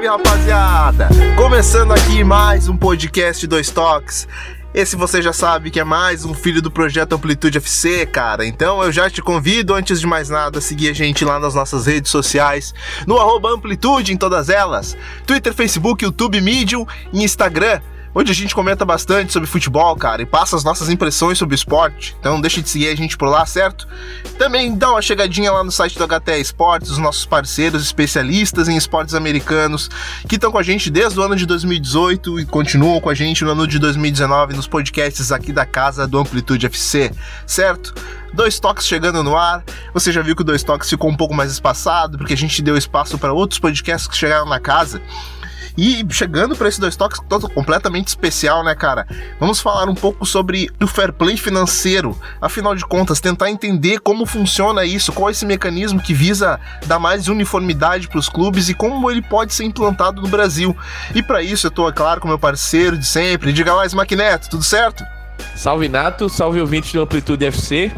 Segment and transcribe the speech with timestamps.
[0.00, 1.08] salve rapaziada!
[1.36, 4.26] Começando aqui mais um podcast Dois Toques.
[4.72, 8.46] Esse você já sabe que é mais um filho do projeto Amplitude FC, cara.
[8.46, 11.54] Então eu já te convido, antes de mais nada, a seguir a gente lá nas
[11.54, 12.72] nossas redes sociais,
[13.06, 17.80] no Amplitude em todas elas: Twitter, Facebook, YouTube, Medium e Instagram
[18.14, 22.16] onde a gente comenta bastante sobre futebol, cara, e passa as nossas impressões sobre esporte.
[22.18, 23.86] Então não deixe de seguir a gente por lá, certo?
[24.38, 28.76] Também dá uma chegadinha lá no site do HT Esportes, os nossos parceiros especialistas em
[28.76, 29.88] esportes americanos,
[30.28, 33.44] que estão com a gente desde o ano de 2018 e continuam com a gente
[33.44, 37.12] no ano de 2019 nos podcasts aqui da casa do Amplitude FC,
[37.46, 37.94] certo?
[38.32, 39.64] Dois toques chegando no ar.
[39.92, 42.62] Você já viu que o Dois Toques ficou um pouco mais espaçado, porque a gente
[42.62, 45.02] deu espaço para outros podcasts que chegaram na casa.
[45.82, 49.06] E chegando para esse dois toques todo completamente especial, né, cara?
[49.40, 52.14] Vamos falar um pouco sobre o fair play financeiro.
[52.38, 56.98] Afinal de contas, tentar entender como funciona isso, qual é esse mecanismo que visa dar
[56.98, 60.76] mais uniformidade para os clubes e como ele pode ser implantado no Brasil.
[61.14, 63.50] E para isso eu tô, é claro, com meu parceiro de sempre.
[63.50, 65.02] Diga lá, Smackneto, tudo certo?
[65.56, 67.90] Salve Nato, salve ouvintes do Amplitude FC.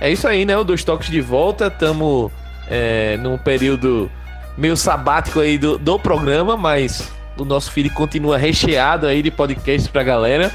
[0.00, 0.56] É isso aí, né?
[0.56, 1.66] O Dois Toques de volta.
[1.66, 2.32] Estamos
[2.68, 4.10] é, num período
[4.56, 9.88] meio sabático aí do, do programa, mas o nosso feed continua recheado aí de podcasts
[9.88, 10.52] pra galera.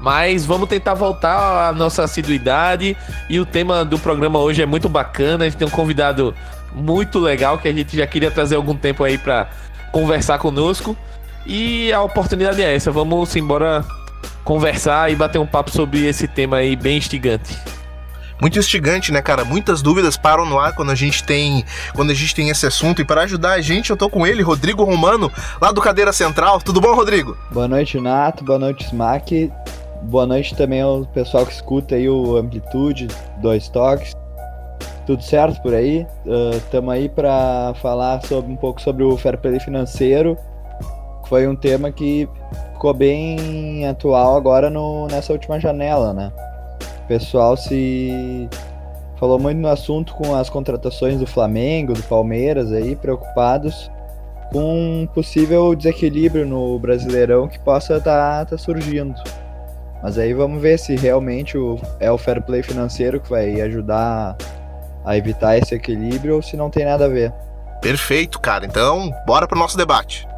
[0.00, 2.96] Mas vamos tentar voltar à nossa assiduidade.
[3.28, 5.44] E o tema do programa hoje é muito bacana.
[5.44, 6.34] A gente tem um convidado
[6.72, 9.48] muito legal que a gente já queria trazer algum tempo aí para
[9.92, 10.96] conversar conosco.
[11.44, 12.90] E a oportunidade é essa.
[12.90, 13.84] Vamos embora
[14.42, 17.58] conversar e bater um papo sobre esse tema aí bem instigante
[18.40, 19.44] muito instigante, né, cara?
[19.44, 21.64] Muitas dúvidas param no ar quando a gente tem,
[21.94, 23.02] quando a gente tem esse assunto.
[23.02, 25.30] E para ajudar a gente, eu tô com ele, Rodrigo Romano,
[25.60, 26.60] lá do Cadeira Central.
[26.60, 27.36] Tudo bom, Rodrigo?
[27.50, 28.44] Boa noite, Nato.
[28.44, 29.52] Boa noite, Smack.
[30.02, 33.08] Boa noite também ao pessoal que escuta aí o Amplitude,
[33.42, 34.16] dois toques.
[35.06, 36.06] Tudo certo por aí?
[36.56, 40.38] Estamos uh, aí para falar sobre um pouco sobre o fair play financeiro.
[41.28, 42.28] Foi um tema que
[42.72, 46.32] ficou bem atual agora no, nessa última janela, né?
[47.10, 48.48] Pessoal se
[49.18, 53.90] falou muito no assunto com as contratações do Flamengo, do Palmeiras aí, preocupados
[54.52, 59.20] com um possível desequilíbrio no Brasileirão que possa estar tá, tá surgindo.
[60.00, 64.36] Mas aí vamos ver se realmente o, é o fair play financeiro que vai ajudar
[65.04, 67.32] a evitar esse equilíbrio ou se não tem nada a ver.
[67.82, 68.64] Perfeito, cara.
[68.64, 70.28] Então, bora pro nosso debate.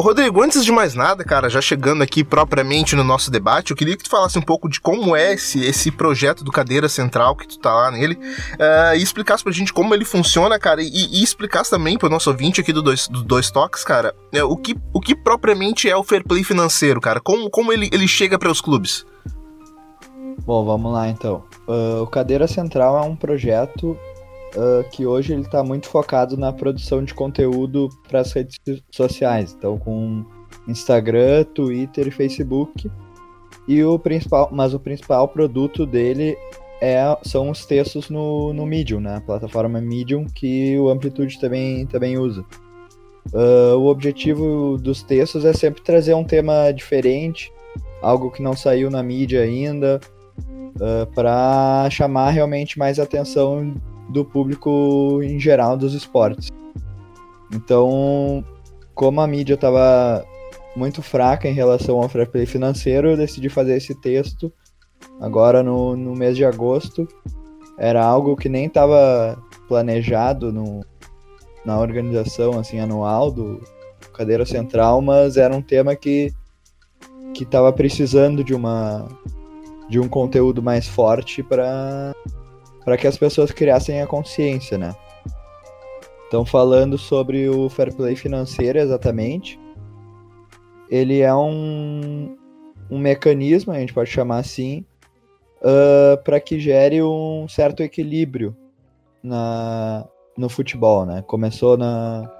[0.00, 3.76] Ô Rodrigo, antes de mais nada, cara, já chegando aqui propriamente no nosso debate, eu
[3.76, 7.36] queria que tu falasse um pouco de como é esse, esse projeto do Cadeira Central,
[7.36, 10.88] que tu tá lá nele, uh, e explicasse pra gente como ele funciona, cara, e,
[10.88, 14.56] e explicasse também pro nosso ouvinte aqui do Dois, do dois Toques, cara, uh, o,
[14.56, 18.38] que, o que propriamente é o fair play financeiro, cara, como, como ele, ele chega
[18.38, 19.04] para os clubes.
[20.46, 21.44] Bom, vamos lá então.
[21.68, 23.98] Uh, o Cadeira Central é um projeto
[24.56, 28.58] uh, que hoje ele está muito focado na produção de conteúdo para as redes
[28.90, 30.24] sociais, então com
[30.68, 32.90] Instagram, Twitter e Facebook.
[33.68, 36.36] E o principal, mas o principal produto dele
[36.80, 39.16] é, são os textos no, no Medium, né?
[39.16, 42.44] A plataforma Medium que o Amplitude também, também usa.
[43.32, 47.52] Uh, o objetivo dos textos é sempre trazer um tema diferente,
[48.00, 50.00] algo que não saiu na mídia ainda,
[50.76, 53.74] uh, para chamar realmente mais atenção
[54.10, 56.50] do público em geral dos esportes.
[57.52, 58.44] Então,
[58.94, 60.24] como a mídia estava
[60.76, 64.52] muito fraca em relação ao fair play financeiro, eu decidi fazer esse texto
[65.20, 67.08] agora no, no mês de agosto.
[67.78, 70.84] Era algo que nem estava planejado no,
[71.64, 73.60] na organização assim anual do
[74.12, 76.32] Cadeira Central, mas era um tema que
[77.32, 79.08] que estava precisando de uma
[79.88, 82.14] de um conteúdo mais forte para
[82.84, 84.94] para que as pessoas criassem a consciência, né?
[86.28, 89.58] Então, falando sobre o fair play financeiro exatamente,
[90.88, 92.36] ele é um,
[92.90, 94.84] um mecanismo, a gente pode chamar assim,
[95.60, 98.56] uh, para que gere um certo equilíbrio
[99.22, 100.06] na,
[100.36, 101.22] no futebol, né?
[101.26, 102.30] Começou na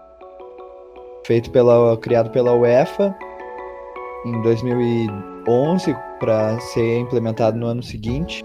[1.25, 3.14] feito pela criado pela UEFA
[4.25, 8.43] em 2011 para ser implementado no ano seguinte.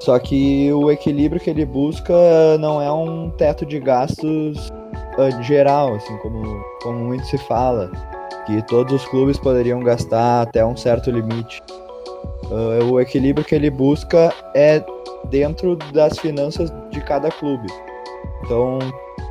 [0.00, 2.14] Só que o equilíbrio que ele busca
[2.58, 4.70] não é um teto de gastos
[5.18, 7.90] uh, geral, assim, como, como muito se fala,
[8.46, 11.60] que todos os clubes poderiam gastar até um certo limite.
[12.44, 14.82] Uh, o equilíbrio que ele busca é
[15.28, 17.66] dentro das finanças de cada clube.
[18.44, 18.78] Então,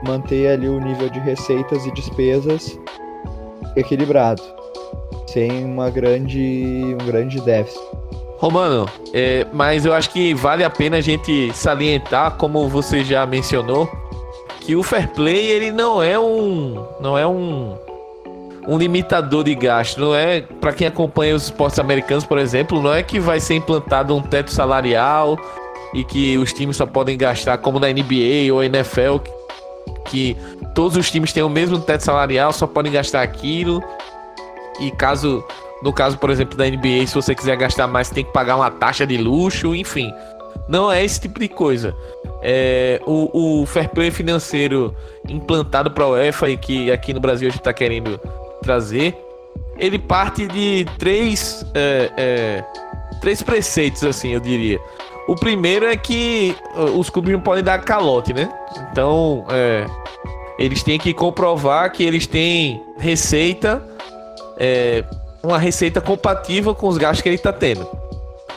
[0.06, 2.78] manter ali o nível de receitas e despesas
[3.76, 4.42] equilibrado,
[5.28, 7.82] sem uma grande, um grande déficit.
[8.38, 13.26] Romano, é, mas eu acho que vale a pena a gente salientar, como você já
[13.26, 13.90] mencionou,
[14.62, 17.76] que o fair play ele não é um, não é um,
[18.68, 20.00] um limitador de gasto.
[20.00, 23.56] Não é para quem acompanha os esportes americanos, por exemplo, não é que vai ser
[23.56, 25.40] implantado um teto salarial
[25.94, 29.18] e que os times só podem gastar como na NBA ou NFL,
[30.06, 30.36] que
[30.76, 33.82] todos os times têm o mesmo teto salarial, só podem gastar aquilo.
[34.80, 35.44] E caso
[35.82, 38.72] no caso, por exemplo, da NBA, se você quiser gastar mais, tem que pagar uma
[38.72, 40.12] taxa de luxo, enfim.
[40.68, 41.96] Não é esse tipo de coisa.
[42.42, 44.96] É, o, o fair play financeiro
[45.28, 48.20] implantado para a UEFA e que aqui no Brasil a gente está querendo
[48.62, 49.16] trazer,
[49.78, 52.64] ele parte de três, é, é,
[53.22, 54.80] três preceitos, assim, eu diria.
[55.28, 56.56] O primeiro é que
[56.96, 58.50] os clubes não podem dar calote, né?
[58.92, 59.86] Então, é,
[60.58, 63.84] eles têm que comprovar que eles têm receita
[64.58, 65.04] é,
[65.48, 67.88] uma receita compatível com os gastos que ele está tendo.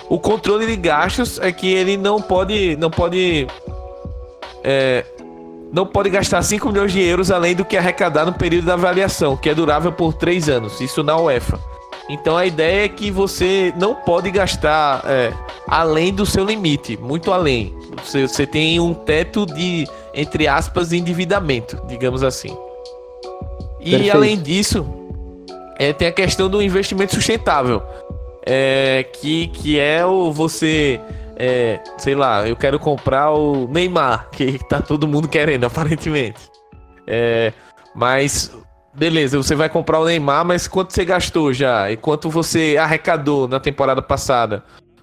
[0.08, 3.46] O controle de gastos é que ele não pode, não pode,
[4.64, 5.04] é,
[5.72, 9.36] não pode gastar 5 milhões de euros além do que arrecadar no período da avaliação,
[9.36, 10.80] que é durável por 3 anos.
[10.80, 11.60] Isso na UEFA.
[12.08, 15.32] Então a ideia é que você não pode gastar é,
[15.68, 17.72] além do seu limite, muito além.
[18.04, 22.56] Você, você tem um teto de, entre aspas, endividamento, digamos assim.
[23.78, 24.16] E Perfeito.
[24.16, 24.99] além disso,
[25.80, 27.82] é, tem a questão do investimento sustentável.
[28.44, 31.00] É, que, que é o você.
[31.36, 36.38] É, sei lá, eu quero comprar o Neymar, que tá todo mundo querendo, aparentemente.
[37.06, 37.54] É,
[37.94, 38.54] mas,
[38.92, 41.90] beleza, você vai comprar o Neymar, mas quanto você gastou já?
[41.90, 44.62] E quanto você arrecadou na temporada passada?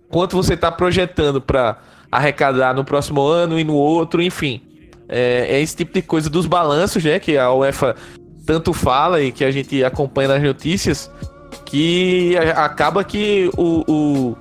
[0.09, 1.79] Quanto você tá projetando para
[2.11, 4.61] arrecadar no próximo ano e no outro, enfim.
[5.09, 7.19] É, é, esse tipo de coisa dos balanços, né?
[7.19, 7.95] Que a UEFA
[8.47, 11.11] tanto fala e que a gente acompanha nas notícias,
[11.65, 14.37] que acaba que o, o,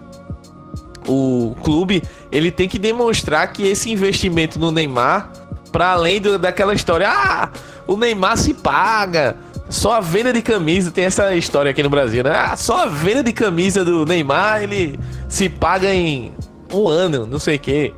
[1.08, 5.32] o clube ele tem que demonstrar que esse investimento no Neymar,
[5.72, 7.50] para além do, daquela história, ah,
[7.84, 9.36] o Neymar se paga,
[9.68, 12.30] só a venda de camisa, tem essa história aqui no Brasil, né?
[12.30, 16.32] Ah, só a venda de camisa do Neymar, ele se paga em
[16.72, 17.92] um ano, não sei o quê.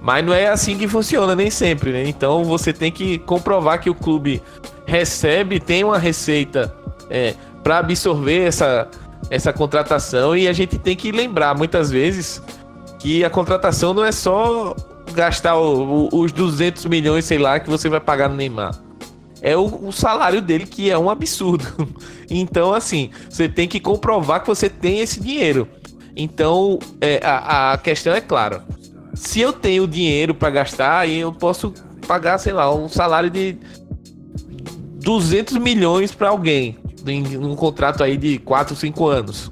[0.00, 2.04] Mas não é assim que funciona nem sempre, né?
[2.06, 4.40] Então você tem que comprovar que o clube
[4.90, 6.74] recebe, tem uma receita
[7.08, 8.88] é, para absorver essa,
[9.30, 12.42] essa contratação e a gente tem que lembrar muitas vezes
[12.98, 14.74] que a contratação não é só
[15.14, 18.74] gastar o, o, os 200 milhões, sei lá, que você vai pagar no Neymar.
[19.40, 21.64] É o, o salário dele que é um absurdo.
[22.32, 25.66] Então, assim, você tem que comprovar que você tem esse dinheiro.
[26.14, 28.62] Então, é, a, a questão é clara.
[29.14, 31.74] Se eu tenho dinheiro para gastar, eu posso
[32.06, 33.58] pagar, sei lá, um salário de
[35.00, 39.50] 200 milhões para alguém em um contrato aí de 4, 5 anos.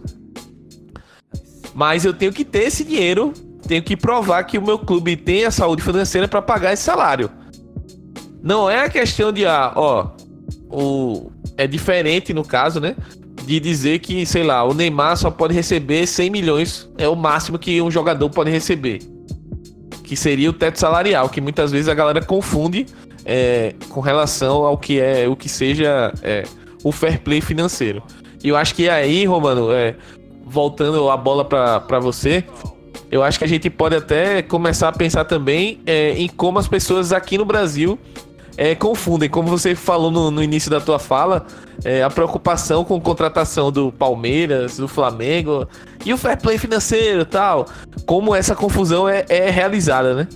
[1.74, 3.32] Mas eu tenho que ter esse dinheiro,
[3.66, 7.30] tenho que provar que o meu clube tem a saúde financeira para pagar esse salário.
[8.42, 10.10] Não é a questão de, ah, ó,
[10.70, 12.94] o é diferente no caso, né?
[13.44, 17.58] De dizer que, sei lá, o Neymar só pode receber 100 milhões, é o máximo
[17.58, 19.00] que um jogador pode receber.
[20.04, 22.86] Que seria o teto salarial, que muitas vezes a galera confunde
[23.28, 26.44] é, com relação ao que é o que seja é,
[26.82, 28.02] o fair play financeiro.
[28.42, 29.94] E eu acho que aí, Romano, é,
[30.46, 32.42] voltando a bola para você,
[33.10, 36.66] eu acho que a gente pode até começar a pensar também é, em como as
[36.66, 37.98] pessoas aqui no Brasil
[38.56, 41.46] é, confundem, como você falou no, no início da tua fala,
[41.84, 45.68] é, a preocupação com contratação do Palmeiras, do Flamengo
[46.04, 47.66] e o fair play financeiro tal.
[48.06, 50.28] Como essa confusão é, é realizada, né?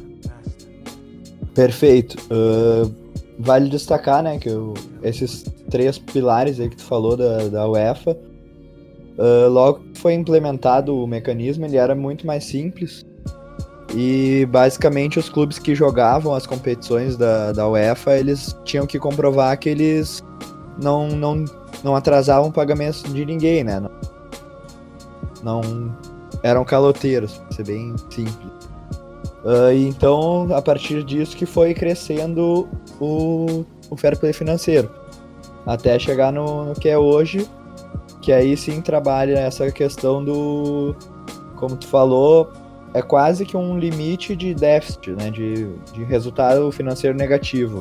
[1.54, 2.16] Perfeito.
[2.30, 2.92] Uh,
[3.38, 8.16] vale destacar, né, que eu, esses três pilares aí que tu falou da, da UEFA,
[9.18, 13.04] uh, logo que foi implementado o mecanismo, ele era muito mais simples.
[13.94, 19.58] E basicamente os clubes que jogavam as competições da, da UEFA, eles tinham que comprovar
[19.58, 20.22] que eles
[20.80, 21.44] não, não,
[21.84, 23.80] não atrasavam pagamentos de ninguém, né?
[23.80, 23.90] Não,
[25.42, 25.94] não
[26.42, 28.61] eram caloteiros, pra ser bem simples.
[29.44, 32.68] Uh, então, a partir disso que foi crescendo
[33.00, 34.88] o, o fair play financeiro.
[35.66, 37.48] Até chegar no, no que é hoje,
[38.20, 40.94] que aí sim trabalha essa questão do,
[41.56, 42.50] como tu falou,
[42.94, 47.80] é quase que um limite de déficit, né, de, de resultado financeiro negativo.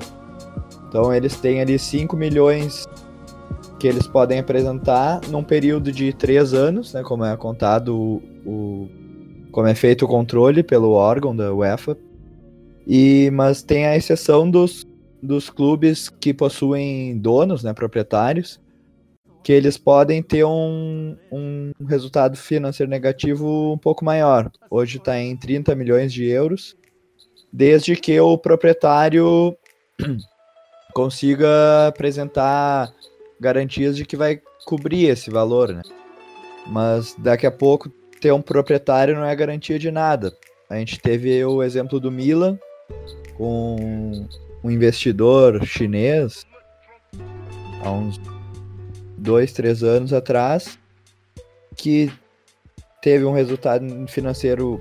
[0.88, 2.88] Então eles têm ali 5 milhões
[3.80, 8.89] que eles podem apresentar num período de 3 anos, né, como é contado o, o
[9.51, 11.98] como é feito o controle pelo órgão da UEFA.
[12.88, 14.86] E mas tem a exceção dos
[15.22, 18.60] dos clubes que possuem donos, né, proprietários,
[19.43, 24.51] que eles podem ter um, um resultado financeiro negativo um pouco maior.
[24.70, 26.75] Hoje está em 30 milhões de euros,
[27.51, 29.55] desde que o proprietário
[30.93, 32.91] consiga apresentar
[33.39, 35.81] garantias de que vai cobrir esse valor, né?
[36.67, 37.91] Mas daqui a pouco
[38.22, 40.32] ter um proprietário não é garantia de nada.
[40.70, 42.58] A gente teve o exemplo do Milan
[43.36, 44.28] com
[44.63, 46.46] um investidor chinês
[47.84, 48.22] há uns
[49.18, 50.78] dois, três anos atrás
[51.75, 52.12] que
[53.01, 54.80] teve um resultado financeiro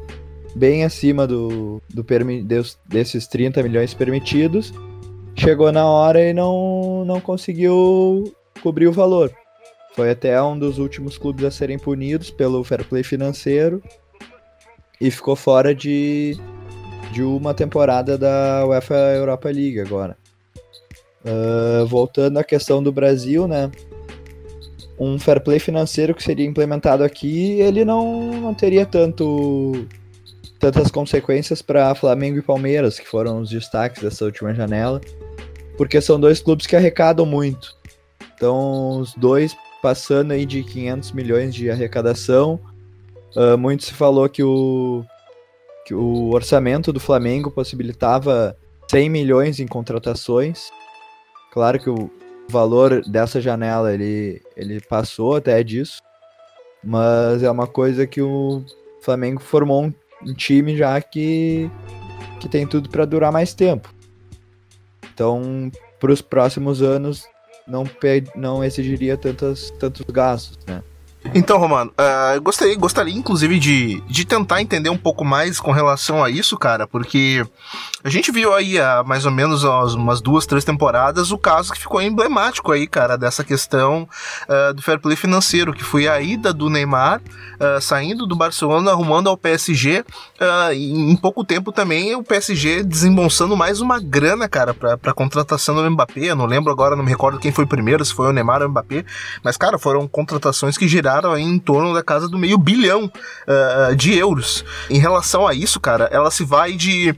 [0.54, 2.04] bem acima do, do
[2.86, 4.72] desses 30 milhões permitidos.
[5.34, 9.32] Chegou na hora e não, não conseguiu cobrir o valor.
[9.94, 13.82] Foi até um dos últimos clubes a serem punidos pelo fair play financeiro
[15.00, 16.36] e ficou fora de,
[17.12, 20.16] de uma temporada da UEFA Europa League agora.
[21.24, 23.70] Uh, voltando à questão do Brasil, né?
[24.98, 29.86] Um fair play financeiro que seria implementado aqui, ele não, não teria tanto
[30.58, 35.00] tantas consequências para Flamengo e Palmeiras, que foram os destaques dessa última janela,
[35.78, 37.74] porque são dois clubes que arrecadam muito.
[38.34, 42.60] Então, os dois passando aí de 500 milhões de arrecadação.
[43.34, 45.04] Uh, muito se falou que o,
[45.84, 48.56] que o orçamento do Flamengo possibilitava
[48.90, 50.70] 100 milhões em contratações.
[51.52, 52.10] Claro que o
[52.48, 56.02] valor dessa janela ele, ele passou até disso,
[56.82, 58.64] mas é uma coisa que o
[59.00, 59.94] Flamengo formou um,
[60.26, 61.70] um time já que,
[62.40, 63.92] que tem tudo para durar mais tempo.
[65.12, 67.28] Então, para os próximos anos,
[67.70, 67.84] não,
[68.34, 70.82] não exigiria tantas, tantos gastos, né?
[71.34, 75.70] Então, Romano, uh, eu gostaria, gostaria inclusive de, de tentar entender um pouco mais com
[75.70, 77.44] relação a isso, cara, porque
[78.02, 81.78] a gente viu aí há mais ou menos umas duas, três temporadas o caso que
[81.78, 84.08] ficou emblemático aí, cara, dessa questão
[84.48, 88.90] uh, do fair play financeiro, que foi a ida do Neymar uh, saindo do Barcelona,
[88.90, 90.04] arrumando ao PSG,
[90.74, 95.90] em pouco tempo também o PSG desembolsando mais uma grana, cara, pra, pra contratação do
[95.90, 96.30] Mbappé.
[96.30, 98.68] Eu não lembro agora, não me recordo quem foi primeiro, se foi o Neymar ou
[98.68, 99.04] o Mbappé,
[99.44, 103.96] mas, cara, foram contratações que giraram aí em torno da casa do meio bilhão uh,
[103.96, 104.64] de euros.
[104.88, 107.14] Em relação a isso, cara, ela se vai de.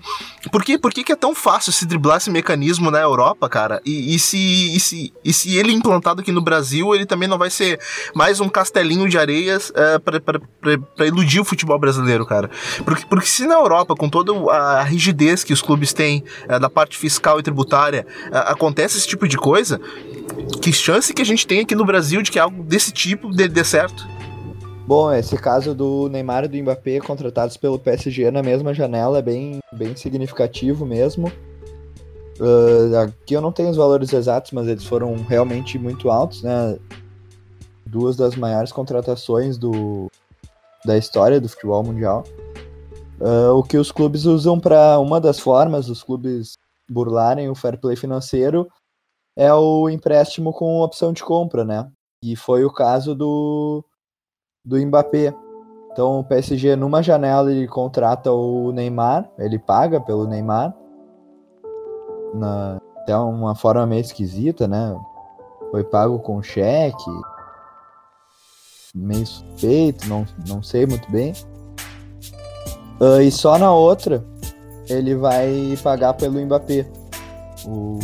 [0.51, 0.77] Por, quê?
[0.79, 3.81] Por que, que é tão fácil se driblar esse mecanismo na Europa, cara?
[3.85, 7.39] E, e, se, e, se, e se ele implantado aqui no Brasil, ele também não
[7.39, 7.79] vai ser
[8.15, 12.51] mais um castelinho de areias uh, para iludir o futebol brasileiro, cara?
[12.85, 16.69] Porque, porque se na Europa, com toda a rigidez que os clubes têm uh, da
[16.69, 19.81] parte fiscal e tributária, uh, acontece esse tipo de coisa,
[20.61, 23.49] que chance que a gente tem aqui no Brasil de que algo desse tipo dê,
[23.49, 23.82] dê certo?
[24.87, 29.23] Bom, esse caso do Neymar e do Mbappé contratados pelo PSG na mesma janela é
[29.23, 31.31] bem, bem significativo mesmo.
[32.41, 36.77] Uh, aqui eu não tenho os valores exatos, mas eles foram realmente muito altos, né?
[37.87, 40.11] Duas das maiores contratações do,
[40.85, 42.25] da história do futebol mundial.
[43.21, 46.59] Uh, o que os clubes usam para uma das formas os clubes
[46.91, 48.69] burlarem o fair play financeiro
[49.37, 51.89] é o empréstimo com opção de compra, né?
[52.23, 53.85] E foi o caso do,
[54.65, 55.35] do Mbappé.
[55.91, 60.75] Então o PSG numa janela ele contrata o Neymar, ele paga pelo Neymar.
[62.33, 64.97] Na, até uma forma meio esquisita, né?
[65.71, 67.11] Foi pago com cheque.
[68.95, 71.33] Meio suspeito, não, não sei muito bem.
[73.01, 74.25] Uh, e só na outra
[74.89, 76.87] ele vai pagar pelo Mbappé.
[77.67, 77.99] O,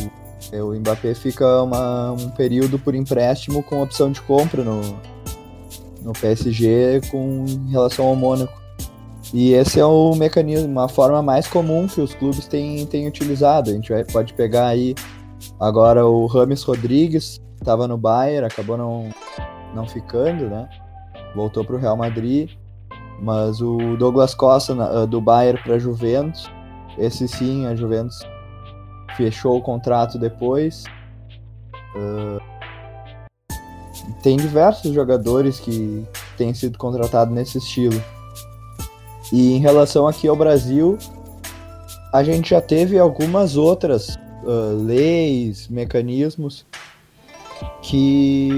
[0.52, 4.80] o Mbappé fica uma, um período por empréstimo com opção de compra no,
[6.02, 8.58] no PSG com relação ao Mônaco.
[9.32, 13.70] E esse é o mecanismo, uma forma mais comum que os clubes têm, têm utilizado.
[13.70, 14.94] A gente vai, pode pegar aí
[15.60, 19.10] agora o Rames Rodrigues, estava no Bayern, acabou não,
[19.74, 20.66] não ficando, né?
[21.34, 22.50] Voltou para o Real Madrid.
[23.20, 26.48] Mas o Douglas Costa do Bayern para Juventus,
[26.96, 28.18] esse sim, a Juventus
[29.16, 30.84] fechou o contrato depois.
[31.94, 32.40] Uh,
[34.22, 38.00] tem diversos jogadores que têm sido contratados nesse estilo.
[39.32, 40.98] E em relação aqui ao Brasil,
[42.12, 46.64] a gente já teve algumas outras uh, leis, mecanismos
[47.82, 48.50] que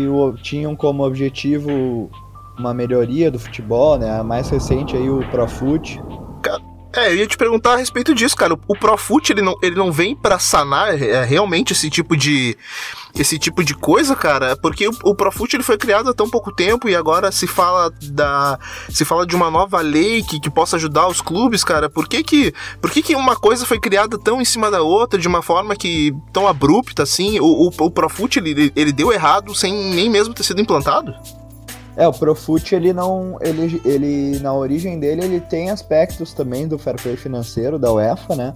[0.43, 2.11] tinham como objetivo
[2.59, 4.19] uma melhoria do futebol, né?
[4.19, 6.01] A mais recente aí o Profut,
[6.93, 8.59] é, eu ia te perguntar a respeito disso, cara.
[8.67, 12.57] O Profut, ele não, ele não vem para sanar é, realmente esse tipo de,
[13.15, 14.57] esse tipo de coisa, cara?
[14.57, 17.93] Porque o, o Profut ele foi criado há tão pouco tempo e agora se fala
[18.03, 21.89] da se fala de uma nova lei que, que possa ajudar os clubes, cara.
[21.89, 25.19] Por que que, por que que uma coisa foi criada tão em cima da outra
[25.19, 27.39] de uma forma que tão abrupta assim?
[27.39, 31.15] O, o, o Profut ele, ele deu errado sem nem mesmo ter sido implantado?
[32.01, 33.37] É, o Profut, ele não.
[33.43, 38.35] Ele, ele, na origem dele, ele tem aspectos também do fair play financeiro da UEFA,
[38.35, 38.55] né?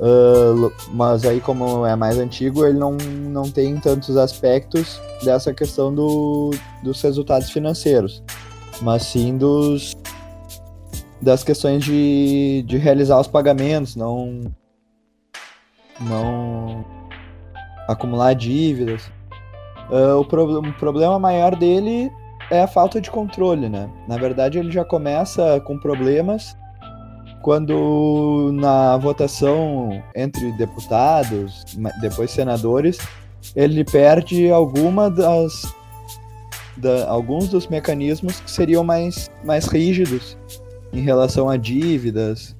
[0.00, 5.94] Uh, mas aí, como é mais antigo, ele não, não tem tantos aspectos dessa questão
[5.94, 6.52] do,
[6.82, 8.22] dos resultados financeiros,
[8.80, 9.94] mas sim dos
[11.20, 14.50] das questões de, de realizar os pagamentos, não
[16.00, 16.82] não
[17.86, 19.02] acumular dívidas.
[19.90, 22.10] Uh, o, pro, o problema maior dele
[22.52, 23.88] é a falta de controle, né?
[24.06, 26.54] Na verdade, ele já começa com problemas
[27.40, 31.64] quando na votação entre deputados,
[32.02, 32.98] depois senadores,
[33.56, 35.74] ele perde alguma das
[36.76, 40.36] da, alguns dos mecanismos que seriam mais, mais rígidos
[40.92, 42.54] em relação a dívidas.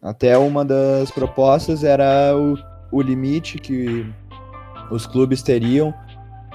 [0.00, 2.56] Até uma das propostas era o,
[2.90, 4.06] o limite que
[4.90, 5.92] os clubes teriam,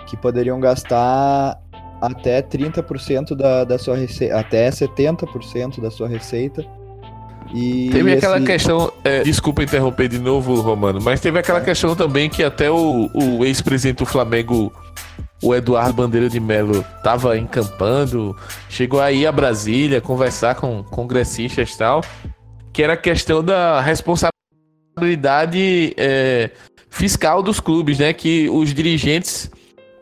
[0.08, 1.63] que poderiam gastar
[2.04, 6.66] até 30% da, da sua receita, até 70% da sua receita.
[7.54, 8.26] E teve esse...
[8.26, 11.64] aquela questão, é, desculpa interromper de novo, Romano, mas teve aquela é.
[11.64, 14.74] questão também que até o, o ex-presidente do Flamengo,
[15.42, 18.36] o Eduardo Bandeira de Mello, estava encampando,
[18.68, 22.04] chegou aí a Brasília conversar com congressistas e tal,
[22.74, 26.50] que era a questão da responsabilidade é,
[26.90, 28.12] fiscal dos clubes, né?
[28.12, 29.50] Que os dirigentes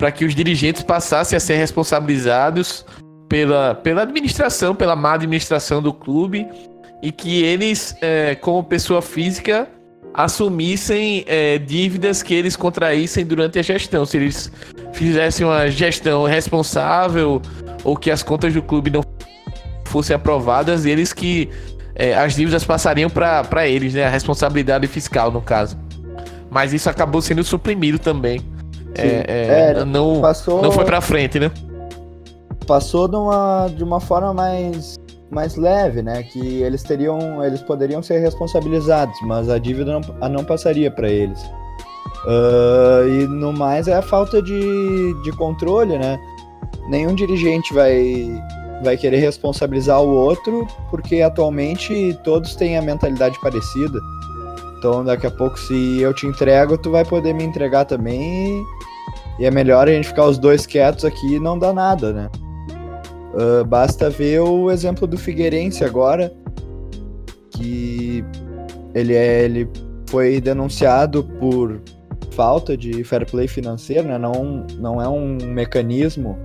[0.02, 2.84] para que os dirigentes passassem a ser responsabilizados
[3.30, 6.48] pela, pela administração, pela má administração do clube
[7.04, 9.70] e que eles, é, como pessoa física,
[10.12, 14.04] assumissem é, dívidas que eles contraíssem durante a gestão.
[14.04, 14.52] Se eles
[14.92, 17.40] fizessem uma gestão responsável
[17.84, 19.04] ou que as contas do clube não
[19.86, 21.48] fossem aprovadas, eles que
[21.94, 24.06] é, as dívidas passariam para eles, né?
[24.06, 25.78] A responsabilidade fiscal, no caso.
[26.50, 28.42] Mas isso acabou sendo suprimido também
[28.96, 31.52] é, é, é, não, passou, não foi pra frente, né?
[32.68, 34.96] Passou de uma, de uma forma mais,
[35.30, 36.24] mais leve, né?
[36.24, 41.42] Que eles teriam, eles poderiam ser responsabilizados, mas a dívida não, não passaria para eles.
[42.26, 46.20] Uh, e no mais é a falta de, de controle, né?
[46.88, 48.30] Nenhum dirigente vai,
[48.84, 54.00] vai querer responsabilizar o outro, porque atualmente todos têm a mentalidade parecida.
[54.82, 58.66] Então daqui a pouco, se eu te entrego, tu vai poder me entregar também.
[59.38, 62.32] E é melhor a gente ficar os dois quietos aqui e não dá nada, né?
[63.36, 66.34] Uh, basta ver o exemplo do Figueirense agora,
[67.52, 68.26] que
[68.96, 69.70] ele, é, ele
[70.10, 71.80] foi denunciado por
[72.32, 74.18] falta de fair play financeiro, né?
[74.18, 76.40] Não, não é um mecanismo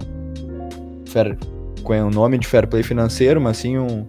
[1.06, 1.38] fair,
[1.82, 4.06] com o nome de fair play financeiro, mas sim um,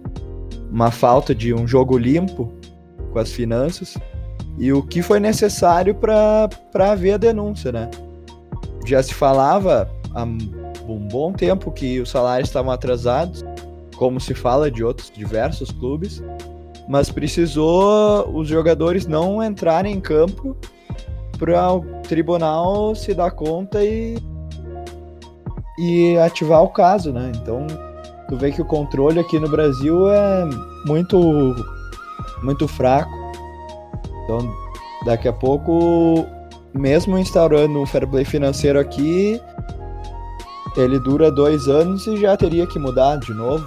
[0.70, 2.52] uma falta de um jogo limpo
[3.10, 3.96] com as finanças
[4.58, 6.50] e o que foi necessário para
[6.90, 7.90] haver a denúncia, né?
[8.84, 13.44] Já se falava há um bom tempo que os salários estavam atrasados,
[13.96, 16.22] como se fala de outros diversos clubes,
[16.88, 20.56] mas precisou os jogadores não entrarem em campo
[21.38, 24.16] para o tribunal se dar conta e,
[25.78, 27.30] e ativar o caso, né?
[27.36, 27.66] Então,
[28.28, 30.44] tu vê que o controle aqui no Brasil é
[30.86, 31.54] muito
[32.42, 33.17] muito fraco
[34.28, 34.54] então,
[35.06, 36.26] daqui a pouco,
[36.74, 39.40] mesmo instaurando um fair play financeiro aqui,
[40.76, 43.66] ele dura dois anos e já teria que mudar de novo.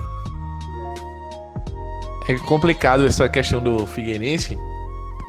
[2.30, 4.56] É complicado essa questão do Figueirense.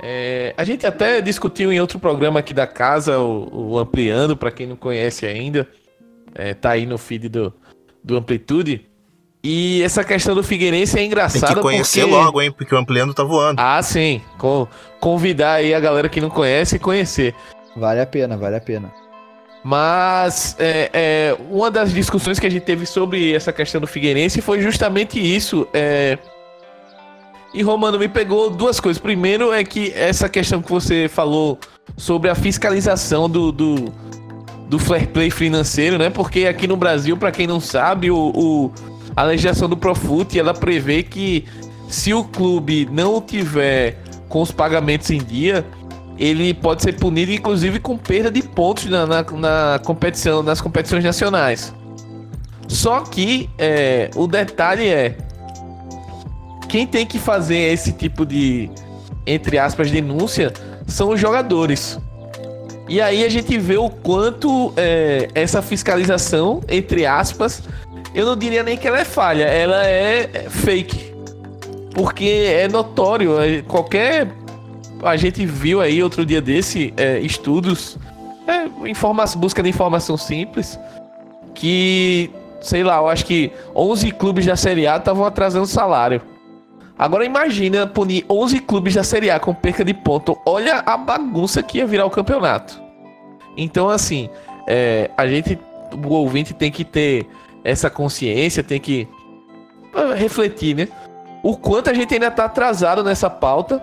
[0.02, 4.50] É, a gente até discutiu em outro programa aqui da casa, o, o Ampliando, para
[4.50, 5.66] quem não conhece ainda.
[6.34, 7.54] É, tá aí no feed do,
[8.04, 8.86] do Amplitude.
[9.44, 12.14] E essa questão do Figueirense é engraçada Tem que conhecer porque...
[12.14, 12.52] logo, hein?
[12.52, 13.60] Porque o Ampliando tá voando.
[13.60, 14.20] Ah, sim.
[14.38, 14.68] Com...
[15.00, 17.34] Convidar aí a galera que não conhece e conhecer.
[17.76, 18.92] Vale a pena, vale a pena.
[19.64, 24.40] Mas é, é, uma das discussões que a gente teve sobre essa questão do Figueirense
[24.40, 25.66] foi justamente isso.
[25.72, 26.18] É...
[27.52, 29.00] E Romano me pegou duas coisas.
[29.00, 31.58] Primeiro é que essa questão que você falou
[31.96, 33.92] sobre a fiscalização do, do,
[34.68, 36.10] do fair play financeiro, né?
[36.10, 38.72] Porque aqui no Brasil, para quem não sabe, o, o
[39.14, 41.44] a legislação do Profut ela prevê que
[41.88, 43.98] se o clube não tiver
[44.28, 45.64] com os pagamentos em dia,
[46.18, 51.04] ele pode ser punido, inclusive, com perda de pontos na, na, na competição, nas competições
[51.04, 51.74] nacionais.
[52.68, 55.16] Só que é, o detalhe é
[56.68, 58.70] quem tem que fazer esse tipo de,
[59.26, 60.52] entre aspas, denúncia
[60.86, 61.98] são os jogadores.
[62.88, 67.62] E aí a gente vê o quanto é, essa fiscalização, entre aspas,
[68.14, 71.12] eu não diria nem que ela é falha, ela é, é fake.
[71.94, 74.28] Porque é notório, é, qualquer.
[75.02, 77.98] A gente viu aí outro dia desse é, estudos,
[78.46, 78.68] é,
[79.36, 80.78] busca de informação simples,
[81.54, 86.22] que, sei lá, eu acho que 11 clubes da Série A estavam atrasando salário.
[86.98, 90.38] Agora imagina punir 11 clubes da Série A com perca de ponto.
[90.46, 92.80] Olha a bagunça que ia virar o campeonato.
[93.56, 94.30] Então, assim,
[94.68, 95.58] é, a gente,
[95.92, 97.26] o ouvinte tem que ter
[97.64, 99.08] essa consciência, tem que
[100.16, 100.88] refletir, né?
[101.42, 103.82] O quanto a gente ainda tá atrasado nessa pauta.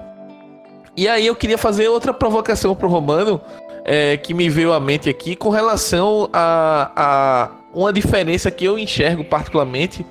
[0.96, 3.40] E aí eu queria fazer outra provocação pro Romano,
[3.86, 8.78] é, que me veio à mente aqui, com relação a, a uma diferença que eu
[8.78, 10.06] enxergo particularmente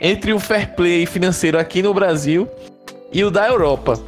[0.00, 2.48] entre o fair play financeiro aqui no Brasil
[3.12, 3.98] e o da Europa.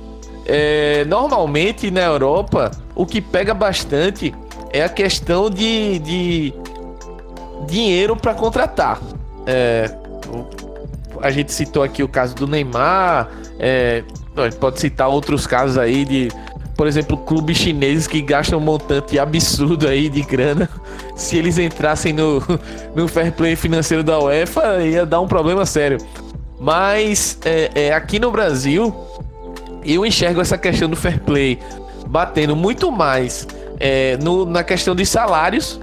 [0.45, 4.35] É, normalmente na Europa, o que pega bastante
[4.71, 6.55] é a questão de, de
[7.67, 9.01] dinheiro para contratar.
[9.47, 9.91] É,
[11.21, 14.05] a gente citou aqui o caso do Neymar, é,
[14.61, 16.29] pode citar outros casos aí de,
[16.77, 20.69] por exemplo, clubes chineses que gastam um montante absurdo aí de grana
[21.17, 22.43] se eles entrassem no,
[22.95, 25.99] no fair play financeiro da UEFA, ia dar um problema sério.
[26.61, 28.95] Mas é, é, aqui no Brasil,
[29.85, 31.59] eu enxergo essa questão do fair play
[32.07, 33.47] batendo muito mais
[33.79, 35.81] é, no, na questão de salários,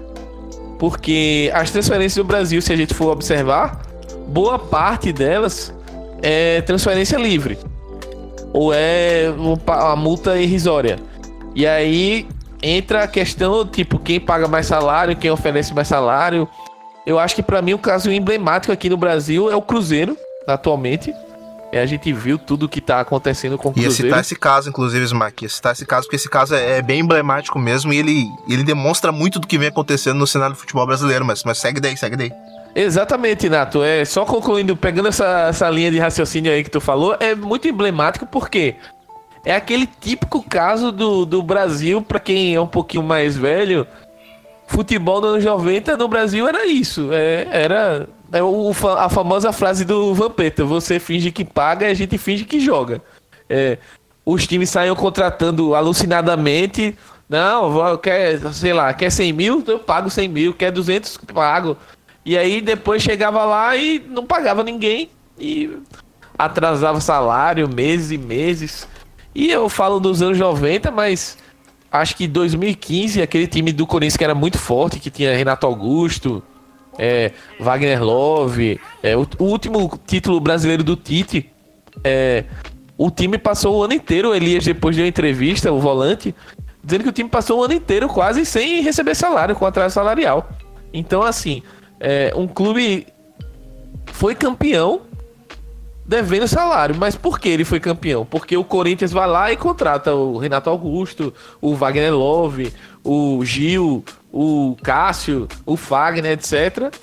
[0.80, 3.82] porque as transferências do Brasil, se a gente for observar,
[4.28, 5.74] boa parte delas
[6.22, 7.58] é transferência livre
[8.52, 9.34] ou é
[9.68, 10.98] a multa irrisória.
[11.54, 12.28] E aí
[12.62, 16.48] entra a questão, tipo, quem paga mais salário, quem oferece mais salário.
[17.06, 21.14] Eu acho que para mim o caso emblemático aqui no Brasil é o Cruzeiro, atualmente.
[21.76, 23.92] É, a gente viu tudo que tá acontecendo com o Cruzeiro.
[23.92, 25.44] Ia citar esse caso, inclusive, Smack.
[25.44, 28.64] Ia citar esse caso, porque esse caso é, é bem emblemático mesmo e ele, ele
[28.64, 31.26] demonstra muito do que vem acontecendo no cenário do futebol brasileiro.
[31.26, 32.32] Mas, mas segue daí, segue daí.
[32.74, 33.84] Exatamente, Nato.
[33.84, 37.68] É, só concluindo, pegando essa, essa linha de raciocínio aí que tu falou, é muito
[37.68, 38.76] emblemático porque
[39.44, 43.86] é aquele típico caso do, do Brasil, para quem é um pouquinho mais velho,
[44.66, 47.10] futebol dos anos 90 no Brasil era isso.
[47.12, 51.94] É, era é o, a famosa frase do Vampeta: você finge que paga e a
[51.94, 53.02] gente finge que joga.
[53.50, 53.78] É,
[54.26, 56.96] os times saíam contratando alucinadamente.
[57.28, 59.64] Não, quer, sei lá, quer 100 mil?
[59.68, 60.54] Eu pago 100 mil.
[60.54, 61.18] Quer 200?
[61.34, 61.78] Pago.
[62.24, 65.10] E aí depois chegava lá e não pagava ninguém.
[65.40, 65.78] E
[66.38, 68.88] atrasava salário meses e meses.
[69.34, 71.38] E eu falo dos anos 90, mas
[71.92, 76.42] acho que 2015, aquele time do Corinthians que era muito forte, que tinha Renato Augusto,
[76.98, 81.50] é, Wagner Love, é, o, o, último título brasileiro do Tite,
[82.04, 82.46] é,
[82.98, 86.34] o time passou o ano inteiro, Elias depois deu entrevista, o volante,
[86.84, 90.50] dizendo que o time passou o ano inteiro quase sem receber salário, com atraso salarial.
[90.94, 91.62] Então, assim,
[92.00, 93.08] é, um clube
[94.08, 95.02] foi campeão
[96.06, 96.96] devendo salário.
[96.96, 98.26] Mas por que ele foi campeão?
[98.26, 102.72] Porque o Corinthians vai lá e contrata o Renato Augusto, o Wagner Love,
[103.04, 104.04] o Gil,
[104.36, 106.94] o Cássio, o Fagner, etc.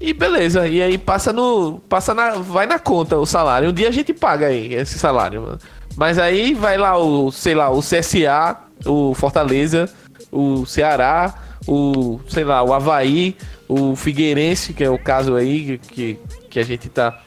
[0.00, 1.80] E beleza, e aí passa no.
[1.88, 2.30] Passa na.
[2.32, 3.68] Vai na conta o salário.
[3.68, 5.56] Um dia a gente paga aí esse salário.
[5.96, 9.88] Mas aí vai lá o, sei lá, o CSA, o Fortaleza,
[10.32, 11.34] o Ceará,
[11.66, 13.36] o, sei lá, o Havaí,
[13.68, 17.20] o Figueirense, que é o caso aí que, que a gente tá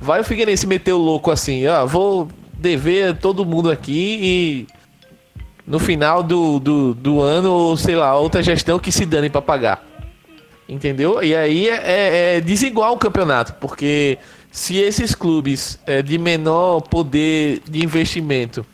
[0.00, 4.66] Vai o Figueirense meter o louco assim, ó, vou dever todo mundo aqui e
[5.66, 9.42] no final do, do, do ano, ou sei lá, outra gestão que se dane para
[9.42, 9.84] pagar.
[10.68, 11.22] Entendeu?
[11.22, 14.18] E aí é, é, é, desigual o campeonato, porque
[14.50, 18.64] se esses clubes é, de menor poder de investimento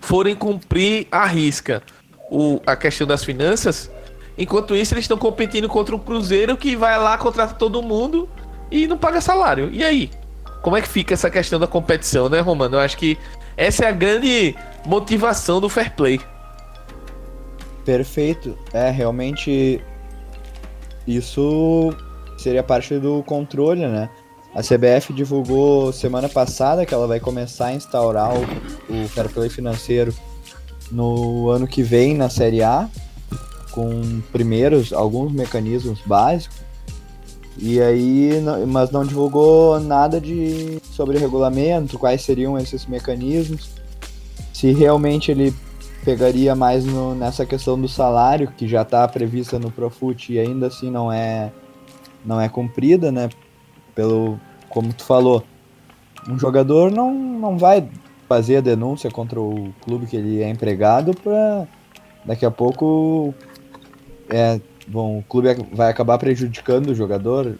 [0.00, 1.82] forem cumprir a risca
[2.30, 3.90] o, a questão das finanças,
[4.38, 8.28] enquanto isso eles estão competindo contra o Cruzeiro que vai lá, contrata todo mundo
[8.70, 9.68] e não paga salário.
[9.72, 10.10] E aí?
[10.62, 12.76] Como é que fica essa questão da competição, né, Romano?
[12.76, 13.18] Eu acho que
[13.56, 14.54] essa é a grande
[14.86, 16.20] motivação do fair play.
[17.84, 18.56] Perfeito.
[18.72, 19.80] É, realmente
[21.06, 21.94] isso
[22.38, 24.08] seria parte do controle, né?
[24.54, 28.42] A CBF divulgou semana passada que ela vai começar a instaurar o,
[28.92, 30.12] o fair play financeiro
[30.90, 32.88] no ano que vem na Série A,
[33.70, 36.58] com primeiros alguns mecanismos básicos.
[37.56, 43.70] E aí, mas não divulgou nada de sobre regulamento, quais seriam esses mecanismos,
[44.60, 45.54] se realmente ele
[46.04, 50.66] pegaria mais no, nessa questão do salário que já está prevista no Profut e ainda
[50.66, 51.50] assim não é
[52.22, 53.30] não é cumprida, né?
[53.94, 55.42] Pelo como tu falou,
[56.28, 57.88] um jogador não, não vai
[58.28, 61.66] fazer a denúncia contra o clube que ele é empregado para
[62.26, 63.32] daqui a pouco
[64.28, 67.58] é, bom, o clube vai acabar prejudicando o jogador